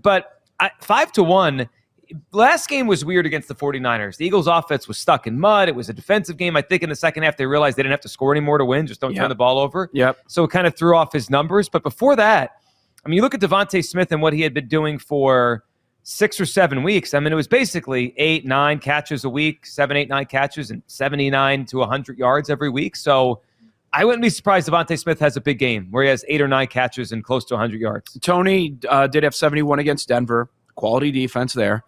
But 0.02 0.42
I, 0.61 0.71
five 0.80 1.12
to 1.12 1.23
one. 1.23 1.66
Last 2.33 2.69
game 2.69 2.87
was 2.87 3.05
weird 3.05 3.27
against 3.27 3.49
the 3.49 3.55
49ers. 3.55 4.17
The 4.17 4.27
Eagles' 4.27 4.47
offense 4.47 4.88
was 4.88 4.99
stuck 4.99 5.27
in 5.27 5.38
mud. 5.38 5.69
It 5.69 5.75
was 5.75 5.88
a 5.88 5.93
defensive 5.93 6.37
game. 6.37 6.57
I 6.57 6.62
think 6.62 6.83
in 6.83 6.88
the 6.88 6.97
second 6.97 7.23
half, 7.23 7.37
they 7.37 7.47
realized 7.47 7.77
they 7.77 7.83
didn't 7.83 7.93
have 7.93 8.00
to 8.00 8.09
score 8.09 8.33
anymore 8.33 8.59
to 8.59 8.65
win. 8.65 8.87
Just 8.87 9.00
don't 9.00 9.12
Yep. 9.15 9.21
turn 9.23 9.29
the 9.29 9.35
ball 9.35 9.59
over. 9.59 9.91
Yep. 9.93 10.19
So 10.29 10.45
it 10.45 10.49
kind 10.50 10.67
of 10.67 10.77
threw 10.77 10.97
off 10.97 11.12
his 11.12 11.29
numbers. 11.31 11.69
But 11.69 11.83
before 11.83 12.17
that, 12.17 12.53
I 13.05 13.09
mean, 13.09 13.17
you 13.17 13.23
look 13.23 13.35
at 13.35 13.41
DeVonta 13.41 13.85
Smith 13.85 14.11
and 14.12 14.21
what 14.23 14.33
he 14.33 14.43
had 14.43 14.55
been 14.55 14.69
doing 14.69 14.99
for 14.99 15.65
six 16.03 16.41
or 16.41 16.47
seven 16.47 16.83
weeks. 16.83 17.12
I 17.12 17.21
mean, 17.21 17.33
it 17.33 17.37
was 17.37 17.49
basically 17.49 18.15
eight, 18.17 18.47
nine 18.47 18.79
catches 18.79 19.25
a 19.25 19.29
week, 19.29 19.67
seven, 19.67 19.97
eight, 19.97 20.09
nine 20.09 20.25
catches, 20.25 20.71
and 20.71 20.83
79 20.87 21.67
to 21.67 21.79
100 21.79 22.19
yards 22.19 22.49
every 22.49 22.71
week. 22.71 22.97
So 22.97 23.43
I 23.93 24.05
wouldn't 24.05 24.23
be 24.23 24.31
surprised 24.31 24.69
DeVonta 24.69 24.99
Smith 24.99 25.21
has 25.21 25.37
a 25.37 25.41
big 25.41 25.59
game 25.59 25.88
where 25.91 26.03
he 26.05 26.11
has 26.11 26.25
eight 26.29 26.41
or 26.41 26.49
nine 26.49 26.67
catches 26.67 27.12
and 27.12 27.23
close 27.23 27.45
to 27.47 27.55
100 27.55 27.81
yards. 27.81 28.19
Toney 28.21 28.79
uh, 28.88 29.07
did 29.07 29.23
have 29.23 29.35
71 29.35 29.79
against 29.79 30.09
Denver. 30.09 30.49
Quality 30.78 31.11
defense 31.11 31.54
there. 31.54 31.82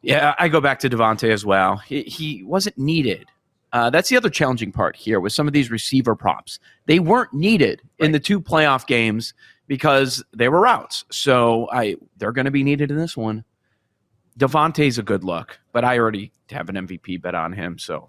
Yeah, 0.00 0.36
I 0.38 0.48
go 0.48 0.60
back 0.60 0.78
to 0.80 0.88
DeVonta 0.88 1.28
as 1.28 1.44
well. 1.44 1.78
He, 1.78 2.02
he 2.02 2.44
wasn't 2.44 2.78
needed. 2.78 3.26
Uh, 3.72 3.90
that's 3.90 4.08
the 4.08 4.16
other 4.16 4.30
challenging 4.30 4.70
part 4.70 4.94
here 4.94 5.18
with 5.18 5.32
some 5.32 5.48
of 5.48 5.52
these 5.52 5.72
receiver 5.72 6.14
props. 6.14 6.60
They 6.86 7.00
weren't 7.00 7.32
needed 7.34 7.82
in 7.98 8.12
the 8.12 8.20
two 8.20 8.40
playoff 8.40 8.86
games 8.86 9.34
because 9.66 10.22
they 10.32 10.48
were 10.48 10.60
routes. 10.60 11.04
So 11.10 11.68
I 11.72 11.96
they're 12.16 12.30
going 12.30 12.44
to 12.44 12.52
be 12.52 12.62
needed 12.62 12.92
in 12.92 12.96
this 12.96 13.16
one. 13.16 13.44
DeVonta's 14.38 14.98
a 14.98 15.02
good 15.02 15.24
look, 15.24 15.58
but 15.72 15.84
I 15.84 15.98
already 15.98 16.30
have 16.50 16.68
an 16.68 16.76
MVP 16.76 17.20
bet 17.20 17.34
on 17.34 17.52
him. 17.52 17.76
So 17.76 18.08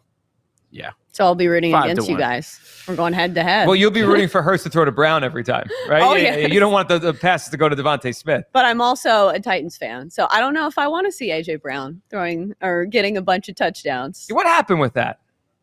yeah, 0.74 0.92
So 1.12 1.24
I'll 1.24 1.36
be 1.36 1.48
rooting 1.48 1.72
Five 1.72 1.86
against 1.92 2.10
you 2.10 2.18
guys. 2.18 2.60
We're 2.88 2.96
going 2.96 3.14
head 3.14 3.36
to 3.36 3.44
head. 3.44 3.68
Well, 3.68 3.76
you'll 3.76 3.92
be 3.92 4.02
rooting 4.02 4.28
for 4.36 4.42
Hurts 4.42 4.64
to 4.64 4.70
throw 4.70 4.84
to 4.86 4.92
Brown 4.92 5.24
every 5.24 5.44
time, 5.44 5.70
right? 5.88 6.02
Oh, 6.04 6.16
Yeah, 6.16 6.36
yes. 6.38 6.52
You 6.52 6.60
don't 6.60 6.74
want 6.74 6.90
the, 6.90 6.98
the 7.00 7.14
passes 7.14 7.50
to 7.52 7.58
go 7.58 7.70
to 7.70 7.76
DeVonta 7.76 8.14
Smith. 8.16 8.44
but 8.52 8.66
I'm 8.66 8.82
also 8.82 9.30
a 9.30 9.40
Titans 9.40 9.78
fan. 9.78 10.10
So 10.10 10.28
I 10.32 10.40
don't 10.40 10.54
know 10.54 10.68
if 10.68 10.78
I 10.78 10.88
want 10.88 11.06
to 11.08 11.12
see 11.12 11.30
AJ 11.30 11.62
Brown 11.62 12.02
throwing 12.10 12.54
or 12.62 12.86
getting 12.86 13.16
a 13.18 13.22
bunch 13.22 13.48
of 13.50 13.56
touchdowns. 13.56 14.28
What 14.32 14.48
happened 14.48 14.80
with 14.80 14.94
that? 14.94 15.20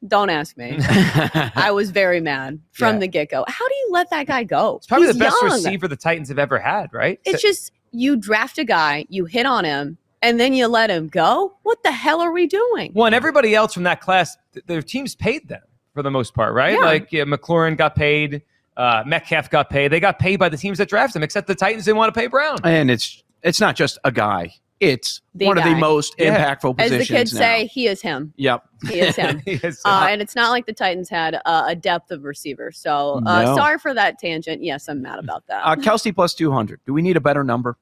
Don't 0.09 0.31
ask 0.31 0.57
me. 0.57 0.79
I 0.81 1.71
was 1.75 1.91
very 1.91 2.21
mad 2.21 2.59
from 2.73 2.95
Yeah. 2.95 3.01
the 3.01 3.09
get 3.09 3.31
go. 3.31 3.45
How 3.49 3.69
do 3.69 3.75
you 3.75 3.89
let 3.91 4.09
that 4.11 4.27
guy 4.27 4.45
go? 4.45 4.77
It's 4.77 4.87
probably 4.87 5.09
He's 5.09 5.17
the 5.17 5.25
best 5.25 5.37
young. 5.43 5.53
receiver 5.53 5.89
the 5.89 5.97
Titans 5.97 6.29
have 6.29 6.39
ever 6.39 6.59
had, 6.59 6.93
right? 6.95 7.21
It's 7.27 7.43
just 7.43 7.73
you 7.91 8.17
draft 8.17 8.57
a 8.59 8.65
guy, 8.65 9.05
you 9.11 9.25
hit 9.27 9.45
on 9.47 9.65
him, 9.65 9.99
and 10.23 10.39
then 10.41 10.53
you 10.53 10.67
let 10.67 10.91
him 10.91 11.09
go. 11.09 11.57
What 11.63 11.83
the 11.83 11.91
hell 11.93 12.21
are 12.21 12.33
we 12.33 12.47
doing? 12.47 12.93
One, 12.93 13.15
everybody 13.15 13.55
else 13.55 13.75
from 13.75 13.85
that 13.85 14.01
class, 14.01 14.37
th- 14.53 14.65
their 14.67 14.83
teams 14.83 15.15
paid 15.15 15.49
them 15.49 15.63
for 15.95 16.03
the 16.03 16.11
most 16.11 16.35
part, 16.35 16.55
right? 16.55 16.75
Yeah. 16.75 16.85
Like 16.85 17.13
yeah, 17.13 17.25
McLaurin 17.25 17.77
got 17.77 17.95
paid, 17.97 18.43
uh, 18.77 19.03
Metcalf 19.07 19.51
got 19.51 19.71
paid. 19.71 19.89
They 19.93 20.01
got 20.01 20.19
paid 20.19 20.37
by 20.39 20.49
the 20.49 20.57
teams 20.57 20.79
that 20.79 20.89
drafted 20.89 21.15
them, 21.17 21.23
except 21.23 21.47
the 21.47 21.55
Titans 21.55 21.85
didn't 21.85 21.99
want 21.99 22.13
to 22.15 22.19
pay 22.21 22.27
Brown. 22.27 22.59
and 22.65 22.91
it's 22.91 23.23
it's 23.43 23.61
not 23.61 23.77
just 23.77 23.99
a 24.05 24.13
guy. 24.13 24.53
It's 24.81 25.21
The 25.35 25.47
one 25.47 25.59
of 25.59 25.65
the 25.65 25.75
most 25.75 26.15
Yeah. 26.19 26.55
impactful 26.55 26.81
As 26.81 26.91
the 26.91 27.05
kids 27.05 27.35
now. 27.35 27.39
say, 27.41 27.67
he 27.67 27.87
is 27.87 28.01
him. 28.01 28.33
Yep. 28.37 28.65
He 28.89 29.01
is 29.01 29.15
him. 29.15 29.43
Yes. 29.47 29.83
Uh, 29.85 30.07
and 30.09 30.23
it's 30.23 30.35
not 30.35 30.49
like 30.51 30.65
the 30.65 30.73
Titans 30.73 31.11
had 31.11 31.35
uh, 31.45 31.65
a 31.69 31.75
depth 31.77 32.11
of 32.11 32.25
receivers. 32.25 32.79
So 32.79 33.21
uh, 33.27 33.43
No. 33.43 33.57
sorry 33.57 33.79
for 33.79 33.93
that 33.93 34.19
tangent. 34.19 34.63
Yes, 34.65 34.89
I'm 34.89 35.03
mad 35.03 35.19
about 35.19 35.47
that. 35.49 35.61
Uh, 35.67 35.77
Kelce 35.77 36.15
plus 36.15 36.33
200. 36.33 36.81
Do 36.87 36.95
we 36.95 37.03
need 37.03 37.19
a 37.19 37.21
better 37.21 37.45
number? 37.45 37.77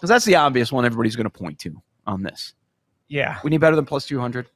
Because 0.00 0.08
that's 0.08 0.24
the 0.24 0.36
obvious 0.36 0.72
one 0.72 0.86
everybody's 0.86 1.14
going 1.14 1.24
to 1.24 1.30
point 1.30 1.58
to 1.60 1.82
on 2.06 2.22
this. 2.22 2.54
Yeah. 3.08 3.38
We 3.44 3.50
need 3.50 3.58
better 3.58 3.76
than 3.76 3.84
plus 3.84 4.06
200. 4.06 4.48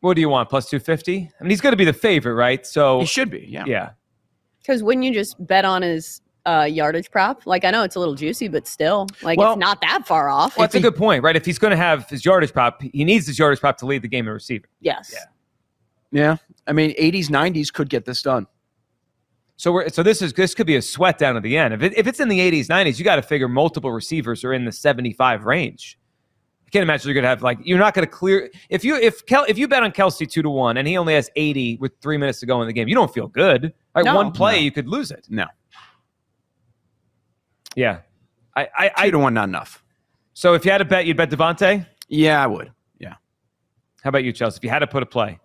What 0.00 0.14
do 0.14 0.20
you 0.20 0.28
want? 0.28 0.50
Plus 0.50 0.68
250? 0.68 1.30
I 1.40 1.42
mean, 1.42 1.50
he's 1.50 1.60
going 1.62 1.72
to 1.72 1.76
be 1.76 1.84
the 1.86 1.92
favorite, 1.92 2.34
right? 2.34 2.66
So 2.66 3.00
He 3.00 3.06
should 3.06 3.30
be, 3.30 3.46
yeah. 3.48 3.64
Yeah. 3.66 3.90
Because 4.60 4.82
wouldn't 4.82 5.04
you 5.04 5.14
just 5.14 5.34
bet 5.46 5.64
on 5.64 5.80
his 5.82 6.20
uh, 6.44 6.68
yardage 6.70 7.10
prop? 7.10 7.46
Like 7.46 7.64
I 7.64 7.70
know 7.70 7.82
it's 7.84 7.96
a 7.96 7.98
little 7.98 8.14
juicy, 8.14 8.48
but 8.48 8.66
still, 8.66 9.06
like 9.22 9.38
Well- 9.38 9.52
it's 9.52 9.60
not 9.60 9.80
that 9.80 10.06
far 10.06 10.28
off. 10.28 10.56
Well, 10.56 10.64
that's 10.64 10.74
a 10.74 10.80
good 10.80 10.96
point, 10.96 11.22
right? 11.22 11.34
If 11.36 11.46
he's 11.46 11.58
going 11.58 11.70
to 11.70 11.76
have 11.76 12.08
his 12.10 12.24
yardage 12.24 12.52
prop, 12.52 12.82
he 12.82 13.04
needs 13.04 13.26
his 13.26 13.38
yardage 13.38 13.60
prop 13.60 13.78
to 13.78 13.86
lead 13.86 14.02
the 14.02 14.08
game 14.08 14.26
in 14.26 14.34
receiver. 14.34 14.66
yes. 14.80 15.14
Yeah. 16.12 16.36
I 16.66 16.72
mean, 16.72 16.94
80s, 16.94 17.26
90s 17.28 17.72
could 17.72 17.88
get 17.90 18.04
this 18.04 18.22
done. 18.22 18.46
So 19.58 19.72
we're 19.72 19.88
so 19.88 20.02
this 20.02 20.20
is 20.20 20.32
this 20.34 20.54
could 20.54 20.66
be 20.66 20.76
a 20.76 20.82
sweat 20.82 21.16
down 21.18 21.36
at 21.36 21.42
the 21.42 21.56
end. 21.56 21.72
If 21.74 21.82
it, 21.82 21.96
if 21.96 22.06
it's 22.06 22.20
in 22.20 22.28
the 22.28 22.38
80s, 22.38 22.66
90s, 22.66 22.98
you 22.98 23.04
got 23.04 23.16
to 23.16 23.22
figure 23.22 23.48
multiple 23.48 23.90
receivers 23.90 24.44
are 24.44 24.52
in 24.52 24.64
the 24.66 24.72
75 24.72 25.44
range. 25.46 25.98
I 26.66 26.70
can't 26.70 26.82
imagine 26.82 27.08
you're 27.08 27.14
going 27.14 27.22
to 27.22 27.28
have 27.28 27.42
like 27.42 27.58
you're 27.62 27.78
not 27.78 27.94
going 27.94 28.06
to 28.06 28.10
clear 28.10 28.50
if 28.68 28.84
you 28.84 28.96
if 28.96 29.24
Kel, 29.24 29.46
if 29.48 29.56
you 29.56 29.66
bet 29.66 29.82
on 29.82 29.92
Kelce 29.92 30.28
two 30.30 30.42
to 30.42 30.50
one 30.50 30.76
and 30.76 30.86
he 30.86 30.98
only 30.98 31.14
has 31.14 31.30
80 31.36 31.76
with 31.80 31.92
three 32.02 32.18
minutes 32.18 32.40
to 32.40 32.46
go 32.46 32.60
in 32.60 32.66
the 32.66 32.72
game, 32.74 32.86
you 32.88 32.94
don't 32.94 33.12
feel 33.12 33.28
good. 33.28 33.72
Like 33.94 34.04
No. 34.04 34.14
one 34.16 34.30
play, 34.32 34.56
No. 34.56 34.58
you 34.62 34.70
could 34.72 34.88
lose 34.88 35.10
it. 35.10 35.26
No. 35.30 35.46
Yeah, 37.74 38.00
I 38.54 38.68
I, 38.76 38.88
Two 38.88 38.94
I 38.98 39.10
to 39.10 39.18
one, 39.18 39.34
not 39.34 39.48
enough. 39.48 39.82
so 40.34 40.54
if 40.54 40.64
you 40.64 40.70
had 40.70 40.78
to 40.78 40.84
bet, 40.84 41.06
you'd 41.06 41.16
bet 41.16 41.30
DeVonta. 41.30 41.86
Yeah, 42.08 42.42
I 42.42 42.46
would. 42.46 42.72
Yeah. 42.98 43.14
How 44.02 44.08
about 44.08 44.24
you, 44.24 44.32
Chelsea? 44.32 44.58
If 44.58 44.64
you 44.64 44.70
had 44.70 44.78
to 44.80 44.86
put 44.86 45.02
a 45.02 45.06
play, 45.06 45.38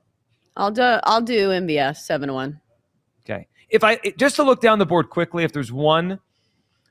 I'll 0.58 0.72
do. 0.72 0.82
I'll 1.04 1.22
do 1.22 1.50
MVS 1.50 1.98
seven 1.98 2.28
to 2.30 2.34
one. 2.34 2.60
Okay. 3.26 3.48
If 3.72 3.84
I 3.84 3.98
just 4.18 4.36
to 4.36 4.44
look 4.44 4.62
down 4.62 4.80
the 4.80 4.86
board 4.86 5.10
quickly, 5.10 5.44
if 5.44 5.52
there's 5.54 5.72
one, 5.72 6.20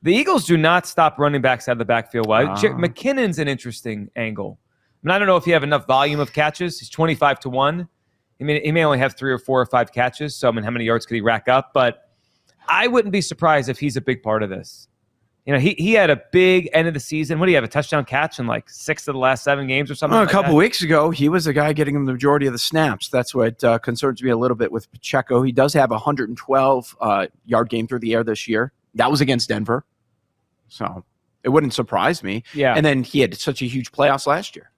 the 0.02 0.14
Eagles 0.14 0.46
do 0.46 0.56
not 0.56 0.86
stop 0.86 1.18
running 1.18 1.42
backs 1.42 1.68
out 1.68 1.72
of 1.72 1.78
the 1.78 1.84
backfield. 1.84 2.26
J- 2.56 2.68
Ah. 2.68 2.72
McKinnon's 2.76 3.38
an 3.38 3.48
interesting 3.48 4.08
angle. 4.16 4.58
I 4.62 5.06
mean, 5.06 5.14
I 5.14 5.18
don't 5.18 5.28
know 5.28 5.36
if 5.36 5.44
he 5.44 5.50
have 5.50 5.62
enough 5.62 5.86
volume 5.86 6.20
of 6.20 6.32
catches. 6.32 6.78
He's 6.78 6.88
25 6.90 7.40
to 7.40 7.50
one. 7.50 7.88
I 8.40 8.44
mean, 8.44 8.62
he 8.62 8.72
may 8.72 8.84
only 8.84 8.98
have 8.98 9.14
three 9.16 9.30
or 9.32 9.38
four 9.38 9.60
or 9.60 9.66
five 9.66 9.92
catches. 9.92 10.34
So, 10.34 10.48
I 10.48 10.52
mean, 10.52 10.64
how 10.64 10.70
many 10.70 10.86
yards 10.86 11.04
could 11.04 11.14
he 11.16 11.20
rack 11.20 11.48
up? 11.48 11.72
But 11.74 12.08
I 12.68 12.86
wouldn't 12.86 13.12
be 13.12 13.20
surprised 13.20 13.68
if 13.68 13.78
he's 13.78 13.96
a 13.96 14.00
big 14.00 14.22
part 14.22 14.42
of 14.42 14.48
this. 14.48 14.88
You 15.46 15.54
know, 15.54 15.58
he, 15.58 15.74
he 15.78 15.94
had 15.94 16.10
a 16.10 16.20
big 16.32 16.68
end 16.72 16.86
of 16.86 16.94
the 16.94 17.00
season. 17.00 17.38
What 17.38 17.46
do 17.46 17.52
you 17.52 17.56
have? 17.56 17.64
A 17.64 17.68
touchdown 17.68 18.04
catch 18.04 18.38
in 18.38 18.46
like 18.46 18.68
six 18.68 19.08
of 19.08 19.14
the 19.14 19.18
last 19.18 19.42
seven 19.42 19.66
games 19.66 19.90
or 19.90 19.94
something? 19.94 20.14
Well, 20.14 20.22
a 20.22 20.26
like 20.26 20.32
couple 20.32 20.52
that? 20.52 20.58
weeks 20.58 20.82
ago, 20.82 21.10
he 21.10 21.28
was 21.28 21.46
the 21.46 21.52
guy 21.52 21.72
getting 21.72 21.94
the 21.94 22.12
majority 22.12 22.46
of 22.46 22.52
the 22.52 22.58
snaps. 22.58 23.08
That's 23.08 23.34
what 23.34 23.62
uh, 23.64 23.78
concerns 23.78 24.22
me 24.22 24.30
a 24.30 24.36
little 24.36 24.56
bit 24.56 24.70
with 24.70 24.90
Pacheco. 24.92 25.42
He 25.42 25.50
does 25.50 25.72
have 25.72 25.90
a 25.90 25.94
112 25.94 26.96
uh, 27.00 27.26
yard 27.46 27.70
game 27.70 27.86
through 27.86 28.00
the 28.00 28.14
air 28.14 28.22
this 28.22 28.46
year. 28.46 28.72
That 28.94 29.10
was 29.10 29.20
against 29.20 29.48
Denver. 29.48 29.84
So 30.68 31.04
it 31.42 31.48
wouldn't 31.48 31.72
surprise 31.72 32.22
me. 32.22 32.44
Yeah. 32.54 32.74
And 32.76 32.84
then 32.84 33.02
he 33.02 33.20
had 33.20 33.34
such 33.36 33.62
a 33.62 33.66
huge 33.66 33.92
playoffs 33.92 34.26
last 34.26 34.54
year. 34.54 34.70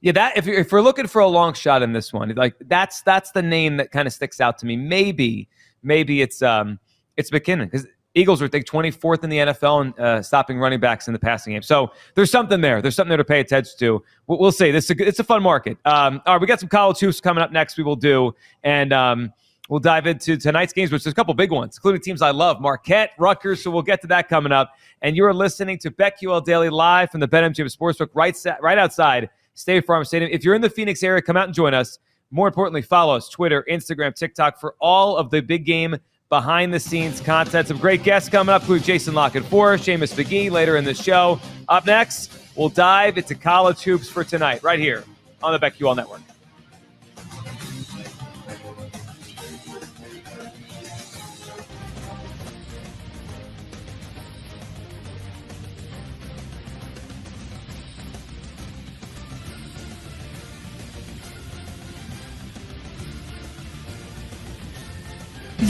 Yeah, 0.00 0.12
that 0.12 0.36
if, 0.36 0.48
if 0.48 0.72
we're 0.72 0.82
looking 0.82 1.06
for 1.06 1.20
a 1.20 1.28
long 1.28 1.54
shot 1.54 1.80
in 1.80 1.92
this 1.92 2.12
one, 2.12 2.34
like 2.34 2.56
that's 2.62 3.02
that's 3.02 3.30
the 3.30 3.42
name 3.42 3.76
that 3.76 3.92
kind 3.92 4.08
of 4.08 4.12
sticks 4.12 4.40
out 4.40 4.58
to 4.58 4.66
me. 4.66 4.76
Maybe 4.76 5.48
maybe 5.84 6.22
it's 6.22 6.42
um 6.42 6.80
it's 7.16 7.30
McKinnon 7.30 7.70
because 7.70 7.86
Eagles 8.14 8.40
were 8.40 8.46
I 8.46 8.50
think 8.50 8.66
24th 8.66 9.24
in 9.24 9.30
the 9.30 9.38
NFL 9.38 9.86
in 9.86 10.04
uh, 10.04 10.22
stopping 10.22 10.58
running 10.58 10.80
backs 10.80 11.06
in 11.06 11.12
the 11.12 11.18
passing 11.18 11.54
game. 11.54 11.62
So 11.62 11.92
there's 12.14 12.30
something 12.30 12.60
there. 12.60 12.82
There's 12.82 12.94
something 12.94 13.08
there 13.08 13.16
to 13.16 13.24
pay 13.24 13.40
attention 13.40 13.72
to. 13.78 14.02
We'll, 14.26 14.38
we'll 14.38 14.52
see. 14.52 14.70
This 14.70 14.90
is 14.90 15.00
a, 15.00 15.06
it's 15.06 15.18
a 15.18 15.24
fun 15.24 15.42
market. 15.42 15.78
Um, 15.84 16.20
all 16.26 16.34
right, 16.34 16.40
we 16.40 16.46
got 16.46 16.60
some 16.60 16.68
college 16.68 16.98
hoops 16.98 17.20
coming 17.20 17.42
up 17.42 17.52
next. 17.52 17.76
We 17.76 17.84
will 17.84 17.96
do 17.96 18.34
and. 18.62 18.92
Um, 18.92 19.32
We'll 19.68 19.80
dive 19.80 20.06
into 20.06 20.36
tonight's 20.36 20.72
games, 20.72 20.92
which 20.92 21.02
is 21.02 21.06
a 21.06 21.14
couple 21.14 21.32
big 21.32 21.50
ones, 21.50 21.76
including 21.78 22.02
teams 22.02 22.20
I 22.20 22.30
love, 22.30 22.60
Marquette, 22.60 23.12
Rutgers. 23.16 23.62
So 23.62 23.70
we'll 23.70 23.80
get 23.80 24.02
to 24.02 24.06
that 24.08 24.28
coming 24.28 24.52
up. 24.52 24.72
And 25.00 25.16
you 25.16 25.24
are 25.24 25.32
listening 25.32 25.78
to 25.78 25.90
BetQL 25.90 26.44
Daily 26.44 26.68
live 26.68 27.10
from 27.10 27.20
the 27.20 27.28
BetMGM 27.28 27.74
Sportsbook 27.74 28.10
right, 28.12 28.36
right 28.60 28.76
outside 28.76 29.30
State 29.54 29.86
Farm 29.86 30.04
Stadium. 30.04 30.30
If 30.30 30.44
you're 30.44 30.54
in 30.54 30.60
the 30.60 30.68
Phoenix 30.68 31.02
area, 31.02 31.22
come 31.22 31.36
out 31.36 31.46
and 31.46 31.54
join 31.54 31.74
us. 31.74 32.00
More 32.30 32.48
importantly, 32.48 32.82
follow 32.82 33.16
us 33.16 33.28
Twitter, 33.28 33.64
Instagram, 33.70 34.14
TikTok 34.14 34.58
for 34.58 34.74
all 34.80 35.16
of 35.16 35.30
the 35.30 35.40
big 35.40 35.64
game 35.64 35.96
behind 36.32 36.72
the 36.72 36.80
scenes 36.80 37.20
content. 37.20 37.68
Some 37.68 37.76
great 37.76 38.02
guests 38.02 38.30
coming 38.30 38.54
up, 38.54 38.62
including 38.62 38.84
Jason 38.84 39.12
Lockett 39.12 39.44
for 39.44 39.74
Seamus 39.74 40.14
McGee 40.14 40.50
later 40.50 40.78
in 40.78 40.84
the 40.84 40.94
show. 40.94 41.38
Up 41.68 41.84
next, 41.84 42.32
we'll 42.56 42.70
dive 42.70 43.18
into 43.18 43.34
college 43.34 43.82
hoops 43.82 44.08
for 44.08 44.24
tonight, 44.24 44.62
right 44.62 44.78
here 44.78 45.04
on 45.42 45.52
the 45.52 45.58
BetQL 45.58 45.94
Network. 45.94 46.22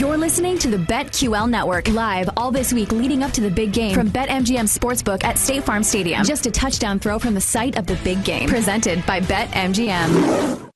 You're 0.03 0.17
listening 0.17 0.57
to 0.57 0.69
the 0.69 0.75
BetQL 0.75 1.49
Network 1.49 1.87
live 1.87 2.29
all 2.35 2.51
this 2.51 2.73
week 2.73 2.91
leading 2.91 3.23
up 3.23 3.31
to 3.31 3.39
the 3.39 3.49
big 3.49 3.71
game 3.71 3.95
from 3.95 4.09
BetMGM 4.09 4.67
Sportsbook 4.67 5.23
at 5.23 5.37
State 5.37 5.63
Farm 5.63 5.81
Stadium. 5.81 6.25
Just 6.25 6.45
a 6.45 6.51
touchdown 6.51 6.99
throw 6.99 7.17
from 7.17 7.33
the 7.33 7.39
site 7.39 7.77
of 7.77 7.87
the 7.87 7.95
big 8.03 8.21
game. 8.25 8.49
Presented 8.49 9.05
by 9.05 9.21
BetMGM. 9.21 10.72